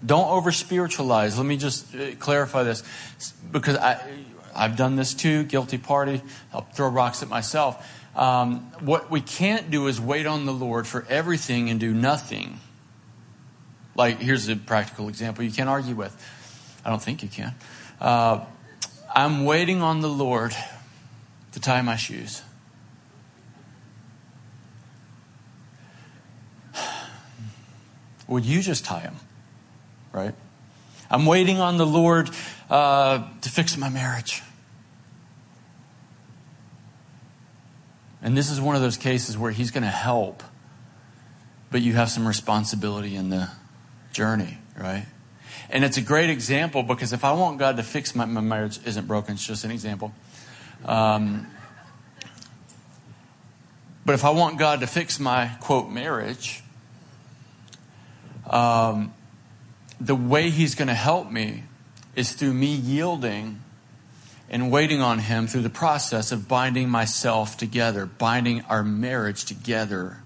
[0.06, 1.38] Don't over spiritualize.
[1.38, 2.84] Let me just uh, clarify this
[3.52, 4.02] because I,
[4.56, 6.22] I've done this too, guilty party.
[6.54, 7.86] I'll throw rocks at myself.
[8.16, 12.60] Um, what we can't do is wait on the Lord for everything and do nothing.
[13.96, 16.16] Like, here's a practical example you can't argue with.
[16.86, 17.56] I don't think you can.
[18.00, 18.46] Uh,
[19.14, 20.56] I'm waiting on the Lord
[21.54, 22.42] to tie my shoes.
[28.32, 29.16] Would you just tie him?
[30.14, 30.34] Right?
[31.10, 32.30] I'm waiting on the Lord
[32.70, 34.42] uh, to fix my marriage.
[38.22, 40.44] And this is one of those cases where he's going to help,
[41.72, 43.50] but you have some responsibility in the
[44.14, 45.06] journey, right?
[45.70, 48.80] And it's a great example because if I want God to fix my, my marriage
[48.86, 50.14] isn't broken, it's just an example.
[50.86, 51.48] Um,
[54.06, 56.64] but if I want God to fix my quote marriage,
[58.52, 59.14] um,
[60.00, 61.64] the way He's going to help me
[62.16, 63.62] is through me yielding
[64.50, 70.18] and waiting on Him through the process of binding myself together, binding our marriage together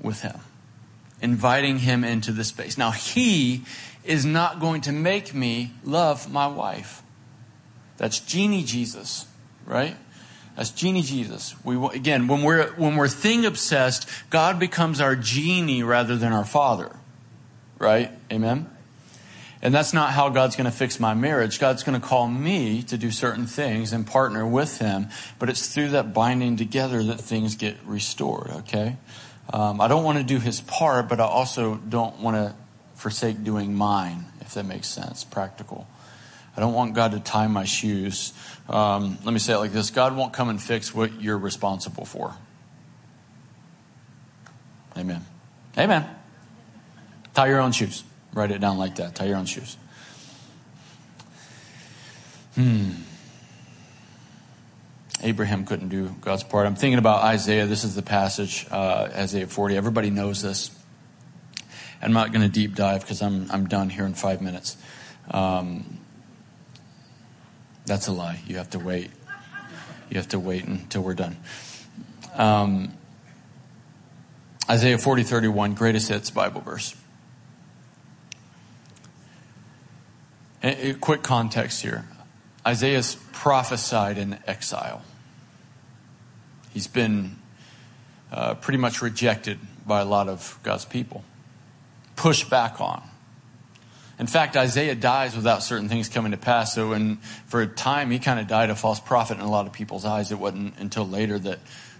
[0.00, 0.40] with Him,
[1.20, 2.78] inviting Him into the space.
[2.78, 3.62] Now, He
[4.02, 7.02] is not going to make me love my wife.
[7.98, 9.26] That's genie Jesus,
[9.66, 9.96] right?
[10.56, 11.54] That's genie Jesus.
[11.64, 16.44] We again, when we're when we're thing obsessed, God becomes our genie rather than our
[16.44, 16.94] father.
[17.78, 18.10] Right?
[18.30, 18.68] Amen.
[19.62, 21.60] And that's not how God's going to fix my marriage.
[21.60, 25.72] God's going to call me to do certain things and partner with Him, but it's
[25.72, 28.96] through that binding together that things get restored, okay?
[29.52, 32.56] Um, I don't want to do His part, but I also don't want to
[32.96, 35.86] forsake doing mine, if that makes sense, practical.
[36.56, 38.32] I don't want God to tie my shoes.
[38.68, 42.04] Um, let me say it like this God won't come and fix what you're responsible
[42.04, 42.34] for.
[44.96, 45.24] Amen.
[45.78, 46.08] Amen.
[47.34, 48.04] Tie your own shoes.
[48.34, 49.14] Write it down like that.
[49.14, 49.76] Tie your own shoes.
[52.54, 52.90] Hmm.
[55.22, 56.66] Abraham couldn't do God's part.
[56.66, 57.66] I'm thinking about Isaiah.
[57.66, 59.76] This is the passage, uh, Isaiah 40.
[59.76, 60.70] Everybody knows this.
[62.02, 64.76] I'm not going to deep dive because I'm, I'm done here in five minutes.
[65.30, 65.98] Um,
[67.86, 68.40] that's a lie.
[68.46, 69.10] You have to wait.
[70.10, 71.36] You have to wait until we're done.
[72.34, 72.92] Um,
[74.68, 76.94] Isaiah 40, 31, greatest hits Bible verse.
[80.62, 82.04] A, quick context here.
[82.64, 85.02] Isaiah's prophesied in exile.
[86.72, 87.36] He's been
[88.30, 91.24] uh, pretty much rejected by a lot of God's people,
[92.14, 93.02] pushed back on.
[94.22, 96.76] In fact, Isaiah dies without certain things coming to pass.
[96.76, 99.66] So, when, for a time, he kind of died a false prophet in a lot
[99.66, 100.30] of people's eyes.
[100.30, 101.58] It wasn't until later that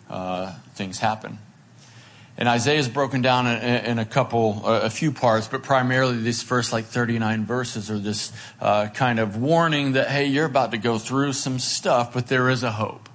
[0.08, 1.40] uh, things happen.
[2.38, 6.44] And Isaiah is broken down in, in, a couple, a few parts, but primarily these
[6.44, 8.30] first like 39 verses are this
[8.60, 12.48] uh, kind of warning that, hey, you're about to go through some stuff, but there
[12.50, 13.08] is a hope.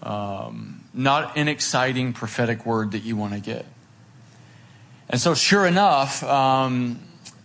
[0.00, 3.66] Um, not an exciting prophetic word that you want to get.
[5.08, 7.00] And so, sure enough, um,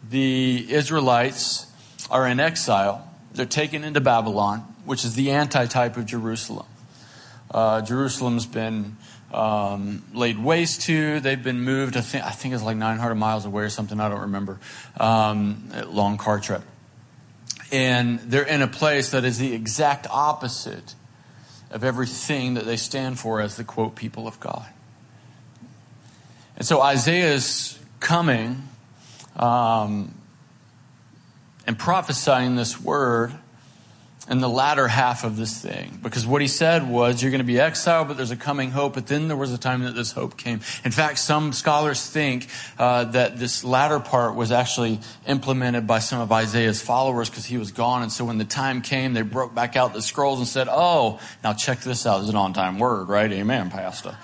[0.09, 1.71] the Israelites
[2.09, 3.09] are in exile.
[3.33, 6.65] They're taken into Babylon, which is the anti-type of Jerusalem.
[7.51, 8.97] Uh, Jerusalem's been
[9.33, 11.19] um, laid waste to.
[11.19, 11.97] They've been moved.
[11.97, 13.99] I think, I think it's like 900 miles away or something.
[13.99, 14.59] I don't remember.
[14.99, 16.63] Um, long car trip,
[17.71, 20.95] and they're in a place that is the exact opposite
[21.69, 24.65] of everything that they stand for as the quote people of God.
[26.55, 28.63] And so Isaiah's coming
[29.37, 30.13] um,
[31.65, 33.33] and prophesying this word
[34.29, 35.99] in the latter half of this thing.
[36.03, 38.95] Because what he said was, you're going to be exiled, but there's a coming hope.
[38.95, 40.59] But then there was a time that this hope came.
[40.83, 42.47] In fact, some scholars think
[42.77, 47.57] uh, that this latter part was actually implemented by some of Isaiah's followers because he
[47.57, 48.01] was gone.
[48.03, 51.21] And so when the time came, they broke back out the scrolls and said, oh,
[51.43, 52.17] now check this out.
[52.17, 53.31] This is an on time word, right?
[53.31, 54.17] Amen, Pastor.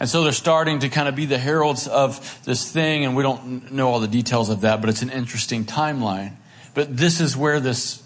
[0.00, 3.22] And so they're starting to kind of be the heralds of this thing, and we
[3.22, 6.32] don't know all the details of that, but it's an interesting timeline.
[6.72, 8.02] But this is where this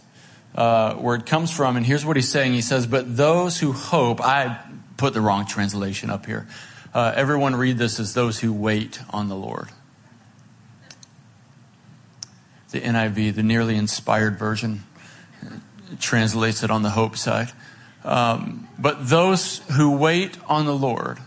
[0.56, 1.76] uh, comes from.
[1.76, 2.52] And here's what he's saying.
[2.52, 4.58] He says, But those who hope, I
[4.96, 6.48] put the wrong translation up here.
[6.92, 9.68] Uh, everyone read this as those who wait on the Lord.
[12.72, 14.82] The NIV, the nearly inspired version,
[16.00, 17.52] translates it on the hope side.
[18.02, 21.20] Um, but those who wait on the Lord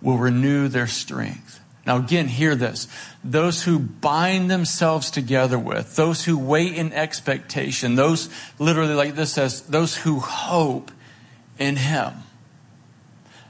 [0.00, 1.60] will renew their strength.
[1.86, 2.88] Now, again, hear this.
[3.22, 8.28] Those who bind themselves together with, those who wait in expectation, those
[8.58, 10.90] literally, like this says, those who hope
[11.58, 12.12] in Him.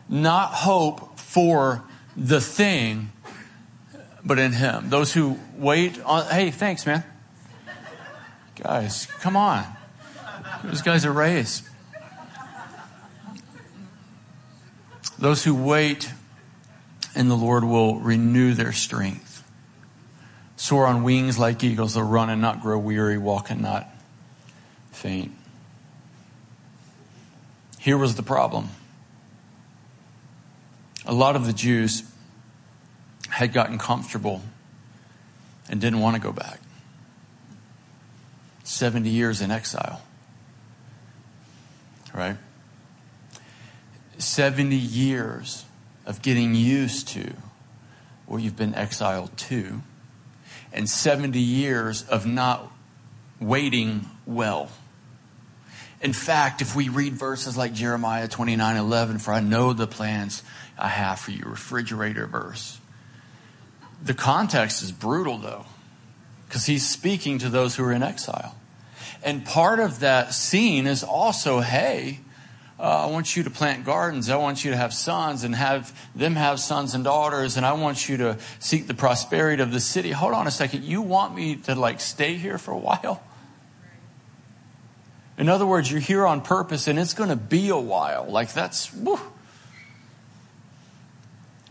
[0.08, 1.82] Not hope for
[2.14, 3.10] the thing,
[4.22, 4.90] but in Him.
[4.90, 7.04] Those who wait on, hey, thanks, man.
[8.56, 9.64] Guys, come on.
[10.62, 11.66] Those guys are raised.
[15.18, 16.12] Those who wait
[17.16, 19.42] and the Lord will renew their strength.
[20.56, 23.88] Soar on wings like eagles, they'll run and not grow weary, walk and not
[24.92, 25.32] faint.
[27.78, 28.68] Here was the problem.
[31.06, 32.02] A lot of the Jews
[33.28, 34.42] had gotten comfortable
[35.68, 36.60] and didn't want to go back.
[38.64, 40.02] 70 years in exile.
[42.12, 42.36] Right?
[44.18, 45.65] 70 years
[46.06, 47.34] of getting used to
[48.26, 49.82] where you've been exiled to,
[50.72, 52.72] and 70 years of not
[53.40, 54.70] waiting well.
[56.00, 60.42] In fact, if we read verses like Jeremiah 29 11, for I know the plans
[60.78, 62.80] I have for you, refrigerator verse.
[64.02, 65.66] The context is brutal though,
[66.46, 68.54] because he's speaking to those who are in exile.
[69.22, 72.20] And part of that scene is also, hey,
[72.78, 74.28] uh, I want you to plant gardens.
[74.28, 77.56] I want you to have sons and have them have sons and daughters.
[77.56, 80.10] And I want you to seek the prosperity of the city.
[80.10, 80.84] Hold on a second.
[80.84, 83.22] You want me to like stay here for a while?
[85.38, 88.26] In other words, you're here on purpose and it's going to be a while.
[88.28, 89.20] Like that's, whew.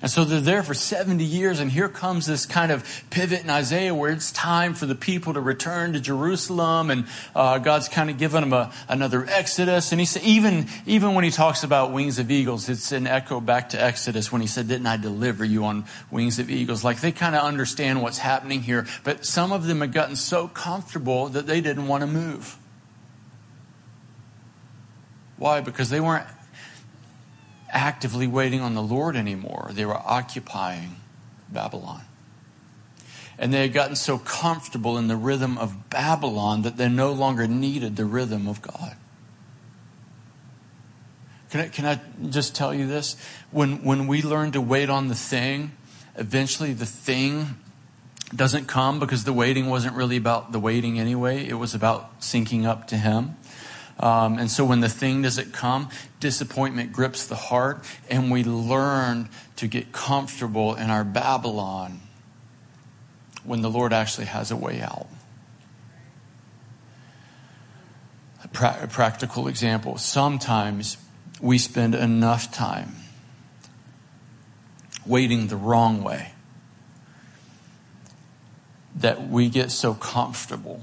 [0.06, 3.49] And so they're there for 70 years, and here comes this kind of pivot in
[3.49, 8.12] Isaiah where it's time for the people to return to Jerusalem, and uh, God's kind
[8.12, 9.91] of given them a, another Exodus.
[9.91, 13.41] And he said, even, even when he talks about wings of eagles, it's an echo
[13.41, 16.84] back to Exodus when he said, Didn't I deliver you on wings of eagles?
[16.84, 20.47] Like they kind of understand what's happening here, but some of them had gotten so
[20.47, 22.60] comfortable that they didn't want to move.
[25.38, 25.62] Why?
[25.62, 26.28] Because they weren't
[27.76, 29.69] actively waiting on the Lord anymore.
[29.73, 30.95] They were occupying
[31.49, 32.01] Babylon.
[33.38, 37.47] And they had gotten so comfortable in the rhythm of Babylon that they no longer
[37.47, 38.95] needed the rhythm of God.
[41.51, 41.99] Can I, can I
[42.30, 43.17] just tell you this?
[43.51, 45.73] When, when we learn to wait on the thing,
[46.15, 47.55] eventually the thing
[48.34, 51.45] doesn't come because the waiting wasn't really about the waiting anyway.
[51.45, 53.36] It was about syncing up to Him.
[53.99, 55.89] Um, and so when the thing doesn't come,
[56.19, 62.01] disappointment grips the heart, and we learn to get comfortable in our Babylon
[63.45, 65.07] when the Lord actually has a way out.
[68.43, 70.97] A, pra- a practical example sometimes
[71.39, 72.95] we spend enough time
[75.05, 76.31] waiting the wrong way
[78.95, 80.81] that we get so comfortable.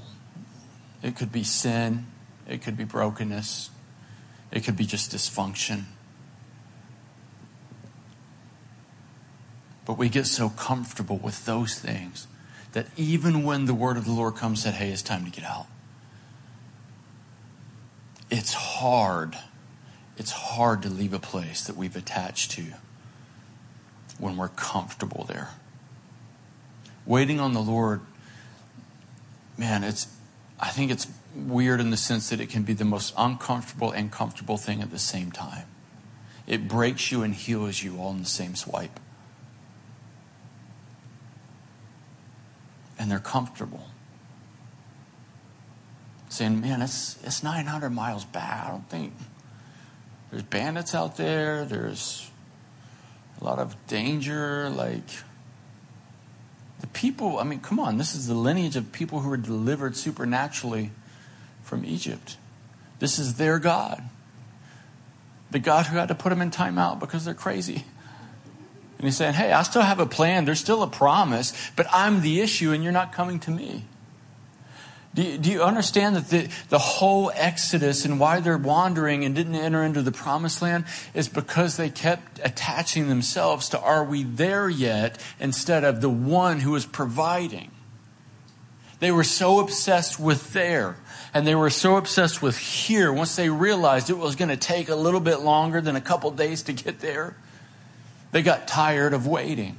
[1.01, 2.05] It could be sin,
[2.47, 3.69] it could be brokenness,
[4.51, 5.83] it could be just dysfunction.
[9.85, 12.27] But we get so comfortable with those things
[12.71, 15.43] that even when the word of the Lord comes said, hey, it's time to get
[15.43, 15.67] out,
[18.29, 19.37] it's hard.
[20.17, 22.65] It's hard to leave a place that we've attached to
[24.19, 25.49] when we're comfortable there.
[27.05, 28.01] Waiting on the Lord,
[29.57, 30.07] man, it's
[30.59, 34.11] I think it's weird in the sense that it can be the most uncomfortable and
[34.11, 35.67] comfortable thing at the same time.
[36.45, 38.99] It breaks you and heals you all in the same swipe.
[42.99, 43.87] And they're comfortable.
[46.29, 48.67] Saying, man, it's, it's 900 miles back.
[48.67, 49.13] I don't think
[50.31, 51.65] there's bandits out there.
[51.65, 52.29] There's
[53.39, 54.69] a lot of danger.
[54.69, 55.07] Like,
[56.79, 59.95] the people, I mean, come on, this is the lineage of people who were delivered
[59.95, 60.91] supernaturally
[61.73, 62.37] from Egypt.
[62.99, 64.03] This is their God.
[65.49, 67.83] The God who had to put them in timeout because they're crazy.
[68.99, 70.45] And he's saying, hey, I still have a plan.
[70.45, 73.85] There's still a promise, but I'm the issue and you're not coming to me.
[75.15, 79.33] Do you, do you understand that the, the whole Exodus and why they're wandering and
[79.33, 84.21] didn't enter into the promised land is because they kept attaching themselves to are we
[84.21, 87.71] there yet instead of the one who is providing?
[89.03, 90.95] They were so obsessed with there
[91.33, 94.87] and they were so obsessed with here once they realized it was going to take
[94.87, 97.35] a little bit longer than a couple days to get there.
[98.31, 99.77] They got tired of waiting.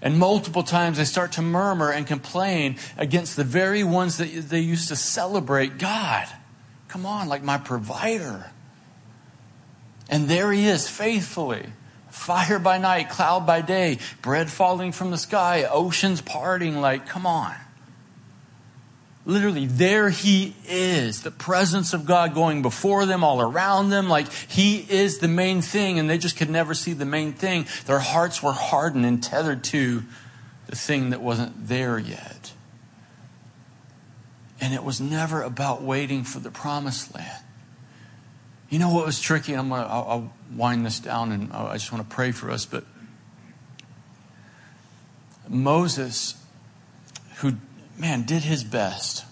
[0.00, 4.60] And multiple times they start to murmur and complain against the very ones that they
[4.60, 6.28] used to celebrate God.
[6.86, 8.52] Come on, like my provider.
[10.08, 11.66] And there he is, faithfully.
[12.10, 16.80] Fire by night, cloud by day, bread falling from the sky, oceans parting.
[16.80, 17.56] Like, come on.
[19.26, 24.08] Literally, there he is, the presence of God going before them, all around them.
[24.08, 27.66] Like he is the main thing, and they just could never see the main thing.
[27.84, 30.02] Their hearts were hardened and tethered to
[30.68, 32.52] the thing that wasn't there yet.
[34.60, 37.44] And it was never about waiting for the promised land.
[38.70, 39.54] You know what was tricky?
[39.54, 42.64] I'm gonna, wind this down, and I just want to pray for us.
[42.64, 42.84] But
[45.48, 46.39] Moses,
[48.00, 49.24] man, did his best.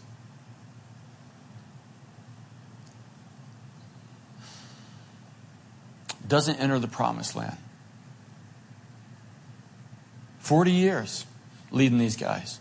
[6.26, 7.56] Doesn't enter the promised land.
[10.40, 11.24] 40 years
[11.70, 12.60] leading these guys.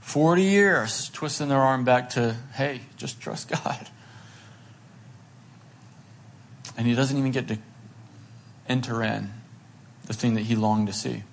[0.00, 3.88] 40 years twisting their arm back to, hey, just trust God.
[6.78, 7.58] And he doesn't even get to
[8.68, 9.32] enter in
[10.06, 11.24] the thing that he longed to see.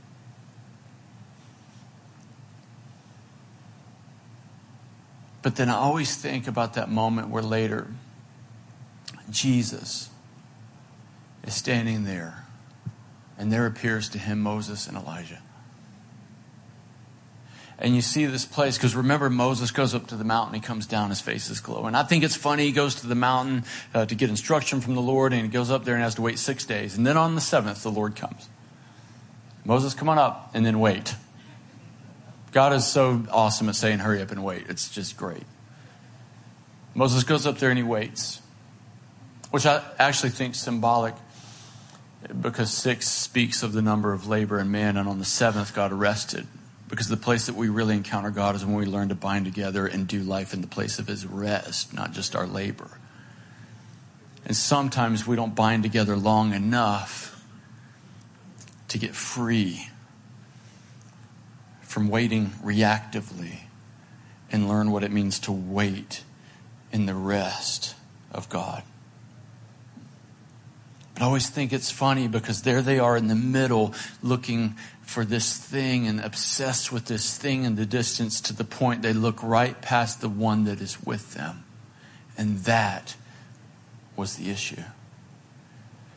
[5.45, 7.85] But then I always think about that moment where later
[9.29, 10.09] Jesus
[11.43, 12.47] is standing there,
[13.37, 15.43] and there appears to him Moses and Elijah.
[17.77, 20.87] And you see this place, because remember, Moses goes up to the mountain, he comes
[20.87, 21.93] down, his face is glowing.
[21.93, 25.01] I think it's funny, he goes to the mountain uh, to get instruction from the
[25.01, 26.97] Lord, and he goes up there and has to wait six days.
[26.97, 28.49] And then on the seventh, the Lord comes.
[29.63, 31.13] Moses, come on up, and then wait.
[32.55, 34.67] God is so awesome at saying, hurry up and wait.
[34.69, 35.43] It's just great.
[36.93, 38.41] Moses goes up there and he waits,
[39.51, 41.15] which I actually think symbolic
[42.39, 45.91] because six speaks of the number of labor and man, and on the seventh, God
[45.91, 46.47] rested.
[46.87, 49.85] Because the place that we really encounter God is when we learn to bind together
[49.85, 52.99] and do life in the place of His rest, not just our labor.
[54.45, 57.43] And sometimes we don't bind together long enough
[58.87, 59.89] to get free
[61.95, 63.59] from waiting reactively
[64.51, 66.25] and learn what it means to wait
[66.91, 67.95] in the rest
[68.33, 68.83] of God.
[71.13, 75.23] But I always think it's funny because there they are in the middle looking for
[75.23, 79.41] this thing and obsessed with this thing in the distance to the point they look
[79.41, 81.63] right past the one that is with them.
[82.37, 83.15] And that
[84.17, 84.83] was the issue.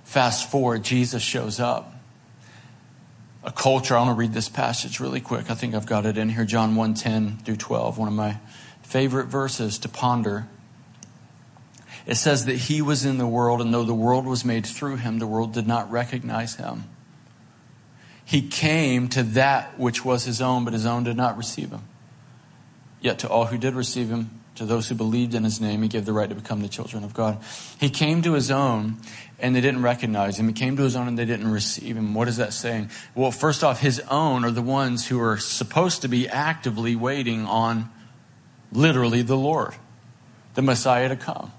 [0.02, 1.97] Fast forward, Jesus shows up.
[3.48, 5.50] A culture, I want to read this passage really quick.
[5.50, 6.44] I think I've got it in here.
[6.44, 8.36] John 1 10 through 12, one of my
[8.82, 10.46] favorite verses to ponder.
[12.06, 14.96] It says that he was in the world, and though the world was made through
[14.96, 16.84] him, the world did not recognize him.
[18.22, 21.84] He came to that which was his own, but his own did not receive him.
[23.00, 25.88] Yet to all who did receive him, to those who believed in his name, he
[25.88, 27.38] gave the right to become the children of God.
[27.80, 28.96] He came to his own,
[29.38, 30.46] and they didn't recognize him.
[30.46, 32.14] He came to his own, and they didn't receive him.
[32.14, 32.90] What is that saying?
[33.14, 37.46] Well, first off, his own are the ones who are supposed to be actively waiting
[37.46, 37.90] on
[38.72, 39.74] literally the Lord,
[40.54, 41.52] the Messiah to come.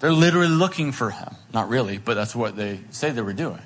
[0.00, 1.34] They're literally looking for him.
[1.52, 3.62] Not really, but that's what they say they were doing.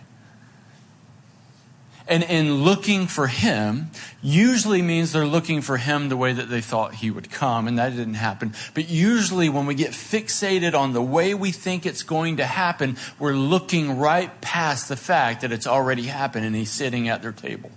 [2.09, 3.90] And in looking for him,
[4.22, 7.78] usually means they're looking for him the way that they thought he would come, and
[7.78, 8.54] that didn't happen.
[8.72, 12.96] But usually, when we get fixated on the way we think it's going to happen,
[13.18, 17.32] we're looking right past the fact that it's already happened and he's sitting at their
[17.32, 17.70] table.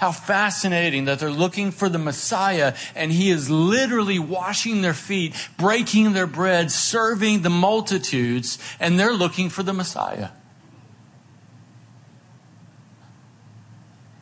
[0.00, 5.34] How fascinating that they're looking for the Messiah and he is literally washing their feet,
[5.56, 10.30] breaking their bread, serving the multitudes, and they're looking for the Messiah.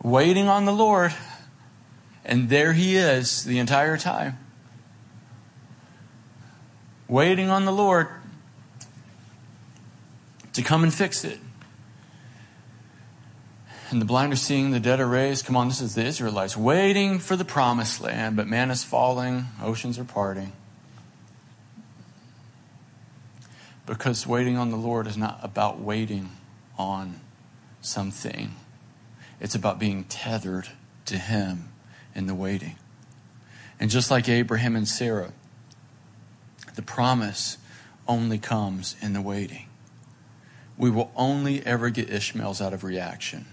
[0.06, 1.12] Waiting on the Lord.
[2.24, 4.38] And there he is the entire time.
[7.08, 8.06] Waiting on the Lord
[10.52, 11.40] to come and fix it.
[13.90, 15.44] And the blind are seeing, the dead are raised.
[15.44, 19.46] Come on, this is the Israelites waiting for the promised land, but manna is falling,
[19.60, 20.52] oceans are parting.
[23.86, 26.30] Because waiting on the Lord is not about waiting
[26.78, 27.18] on
[27.80, 28.54] something
[29.40, 30.68] it's about being tethered
[31.06, 31.68] to Him
[32.14, 32.76] in the waiting.
[33.78, 35.32] And just like Abraham and Sarah,
[36.74, 37.58] the promise
[38.08, 39.66] only comes in the waiting.
[40.78, 43.46] We will only ever get Ishmael's out of reaction,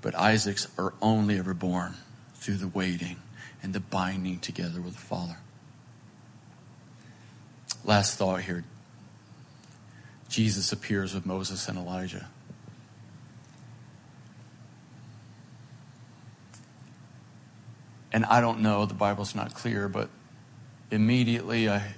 [0.00, 1.94] but Isaac's are only ever born
[2.34, 3.16] through the waiting
[3.62, 5.38] and the binding together with the Father.
[7.84, 8.64] Last thought here
[10.28, 12.28] Jesus appears with Moses and Elijah.
[18.12, 20.08] And I don't know, the Bible's not clear, but
[20.90, 21.94] immediately I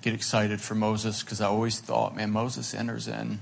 [0.00, 3.40] get excited for Moses because I always thought, man, Moses enters in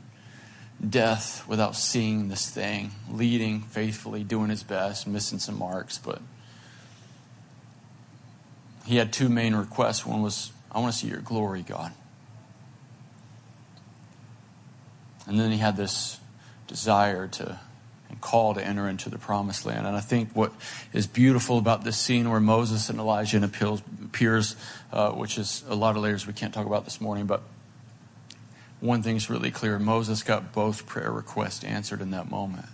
[0.86, 5.98] death without seeing this thing, leading faithfully, doing his best, missing some marks.
[5.98, 6.22] But
[8.86, 10.07] he had two main requests.
[10.07, 11.92] One was, I want to see your glory, God.
[15.26, 16.18] And then he had this
[16.66, 17.61] desire to
[18.11, 19.86] and call to enter into the promised land.
[19.86, 20.52] And I think what
[20.92, 24.56] is beautiful about this scene where Moses and Elijah appears,
[24.92, 27.42] uh, which is a lot of layers we can't talk about this morning, but
[28.80, 32.66] one thing's really clear Moses got both prayer requests answered in that moment.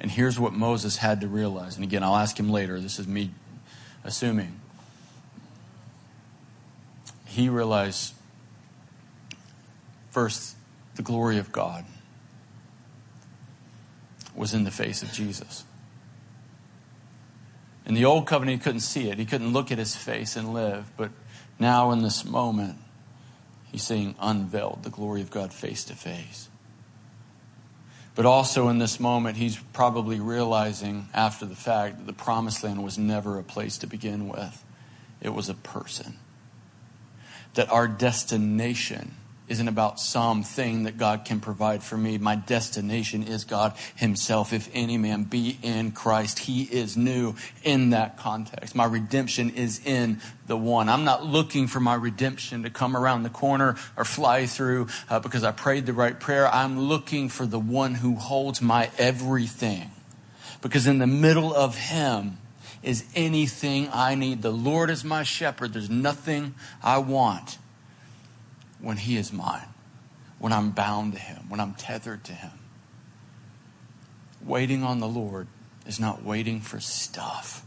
[0.00, 1.76] And here's what Moses had to realize.
[1.76, 2.80] And again, I'll ask him later.
[2.80, 3.30] This is me
[4.02, 4.60] assuming.
[7.26, 8.14] He realized
[10.10, 10.56] first
[10.96, 11.84] the glory of God
[14.34, 15.64] was in the face of Jesus.
[17.86, 19.18] In the old covenant, he couldn't see it.
[19.18, 20.90] He couldn't look at his face and live.
[20.96, 21.10] But
[21.58, 22.78] now, in this moment,
[23.70, 26.48] he's seeing unveiled the glory of God face to face.
[28.14, 32.82] But also in this moment, he's probably realizing after the fact that the promised land
[32.82, 34.64] was never a place to begin with,
[35.20, 36.18] it was a person.
[37.54, 39.14] That our destination
[39.46, 42.16] isn't about something that God can provide for me.
[42.16, 44.52] My destination is God Himself.
[44.52, 48.74] If any man be in Christ, He is new in that context.
[48.74, 50.88] My redemption is in the one.
[50.88, 55.20] I'm not looking for my redemption to come around the corner or fly through uh,
[55.20, 56.48] because I prayed the right prayer.
[56.48, 59.90] I'm looking for the one who holds my everything.
[60.62, 62.38] Because in the middle of Him,
[62.82, 64.42] is anything I need.
[64.42, 65.72] The Lord is my shepherd.
[65.72, 67.56] There's nothing I want
[68.84, 69.68] when He is mine,
[70.38, 72.52] when I'm bound to Him, when I'm tethered to Him.
[74.44, 75.48] Waiting on the Lord
[75.86, 77.64] is not waiting for stuff.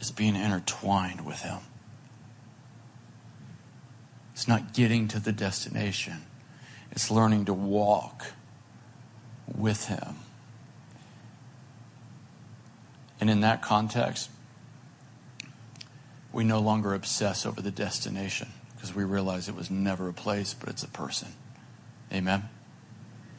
[0.00, 1.60] It's being intertwined with Him.
[4.34, 6.24] It's not getting to the destination.
[6.90, 8.32] It's learning to walk
[9.46, 10.16] with Him.
[13.20, 14.28] And in that context,
[16.34, 20.52] we no longer obsess over the destination because we realize it was never a place,
[20.52, 21.28] but it's a person.
[22.12, 22.48] Amen.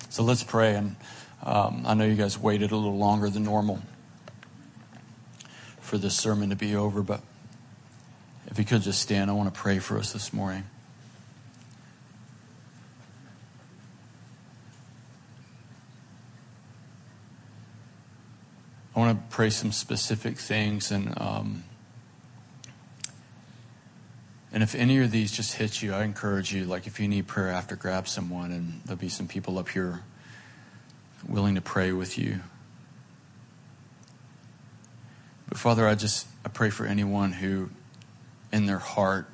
[0.10, 0.76] So let's pray.
[0.76, 0.96] And
[1.44, 3.82] um, I know you guys waited a little longer than normal
[5.82, 7.22] for this sermon to be over, but
[8.48, 10.64] if you could just stand, I want to pray for us this morning.
[18.96, 21.66] I want to pray some specific things and um,
[24.56, 27.28] and if any of these just hit you, I encourage you, like if you need
[27.28, 30.00] prayer after, grab someone and there'll be some people up here
[31.28, 32.40] willing to pray with you.
[35.50, 37.70] But Father, I just I pray for anyone who
[38.54, 39.28] in their heart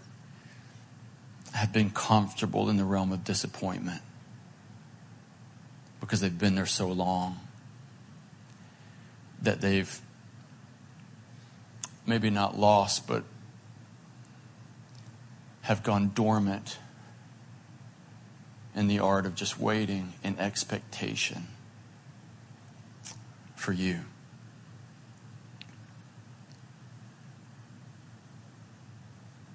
[1.53, 4.01] have been comfortable in the realm of disappointment
[5.99, 7.39] because they've been there so long
[9.43, 10.01] that they've
[12.07, 13.23] maybe not lost, but
[15.61, 16.77] have gone dormant
[18.75, 21.47] in the art of just waiting in expectation
[23.55, 23.99] for you.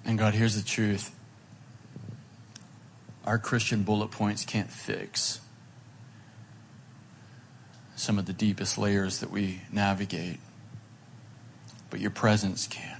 [0.05, 1.13] And God, here's the truth
[3.25, 5.41] our Christian bullet points can't fix
[7.97, 10.39] some of the deepest layers that we navigate,
[11.89, 12.97] but your presence can.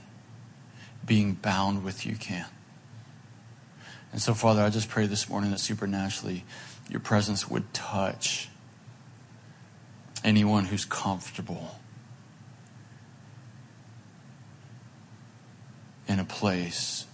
[1.06, 2.48] Being bound with you can.
[4.18, 6.44] And so, Father, I just pray this morning that supernaturally
[6.90, 8.50] your presence would touch
[10.24, 11.76] anyone who's comfortable
[16.08, 17.06] in a place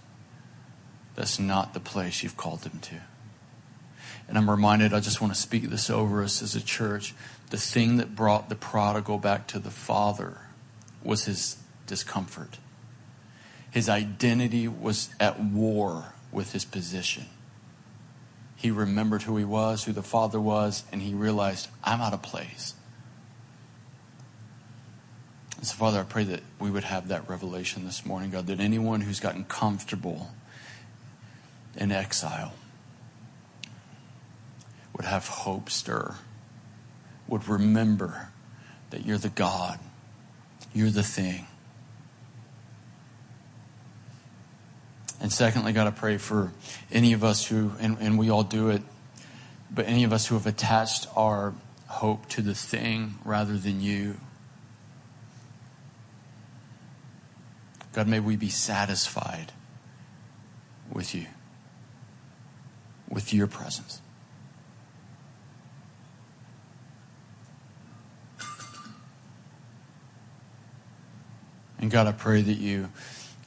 [1.14, 3.02] that's not the place you've called them to.
[4.26, 7.14] And I'm reminded, I just want to speak this over us as a church.
[7.50, 10.38] The thing that brought the prodigal back to the Father
[11.02, 12.56] was his discomfort.
[13.70, 17.26] His identity was at war with his position.
[18.56, 22.22] He remembered who he was, who the Father was, and he realized, I'm out of
[22.22, 22.74] place.
[25.56, 28.60] And so, Father, I pray that we would have that revelation this morning, God, that
[28.60, 30.32] anyone who's gotten comfortable
[31.76, 32.54] in exile
[34.96, 36.16] would have hope stir,
[37.26, 38.28] would remember
[38.90, 39.78] that you're the God,
[40.72, 41.46] you're the thing.
[45.24, 46.52] And secondly, God, I pray for
[46.92, 48.82] any of us who, and, and we all do it,
[49.70, 51.54] but any of us who have attached our
[51.86, 54.16] hope to the thing rather than you.
[57.94, 59.50] God, may we be satisfied
[60.92, 61.24] with you,
[63.08, 64.02] with your presence.
[71.78, 72.90] And God, I pray that you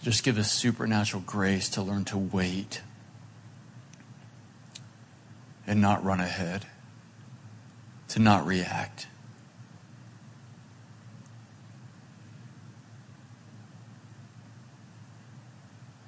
[0.02, 2.82] just give us supernatural grace to learn to wait
[5.66, 6.66] and not run ahead,
[8.10, 9.08] to not react.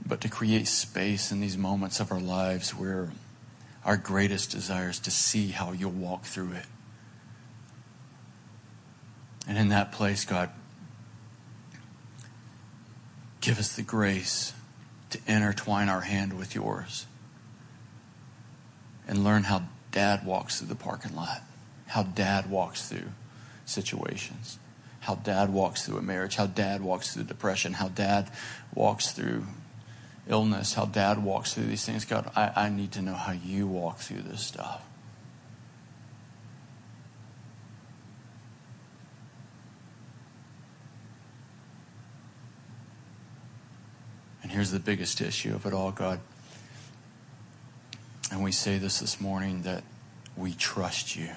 [0.10, 3.12] but to create space in these moments of our lives where
[3.86, 6.66] our greatest desire is to see how you'll walk through it.
[9.48, 10.50] And in that place, God,
[13.50, 14.54] give us the grace
[15.10, 17.08] to intertwine our hand with yours
[19.08, 21.42] and learn how dad walks through the parking lot,
[21.88, 23.08] how dad walks through
[23.66, 24.60] situations,
[25.00, 28.30] how dad walks through a marriage, how dad walks through depression, how dad
[28.76, 29.44] walks through
[30.28, 32.06] illness, how dad walks through these things.
[32.06, 34.84] God, I, I need to know how you walk through this stuff.
[44.49, 46.20] And here's the biggest issue of it all, God.
[48.30, 49.86] And we say this this morning that
[50.36, 51.30] we trust you.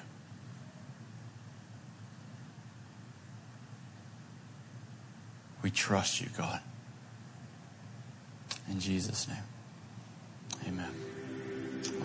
[5.61, 6.59] We trust you, God.
[8.69, 9.37] In Jesus' name.
[10.67, 10.91] Amen.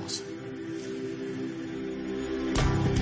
[0.04, 0.37] Awesome.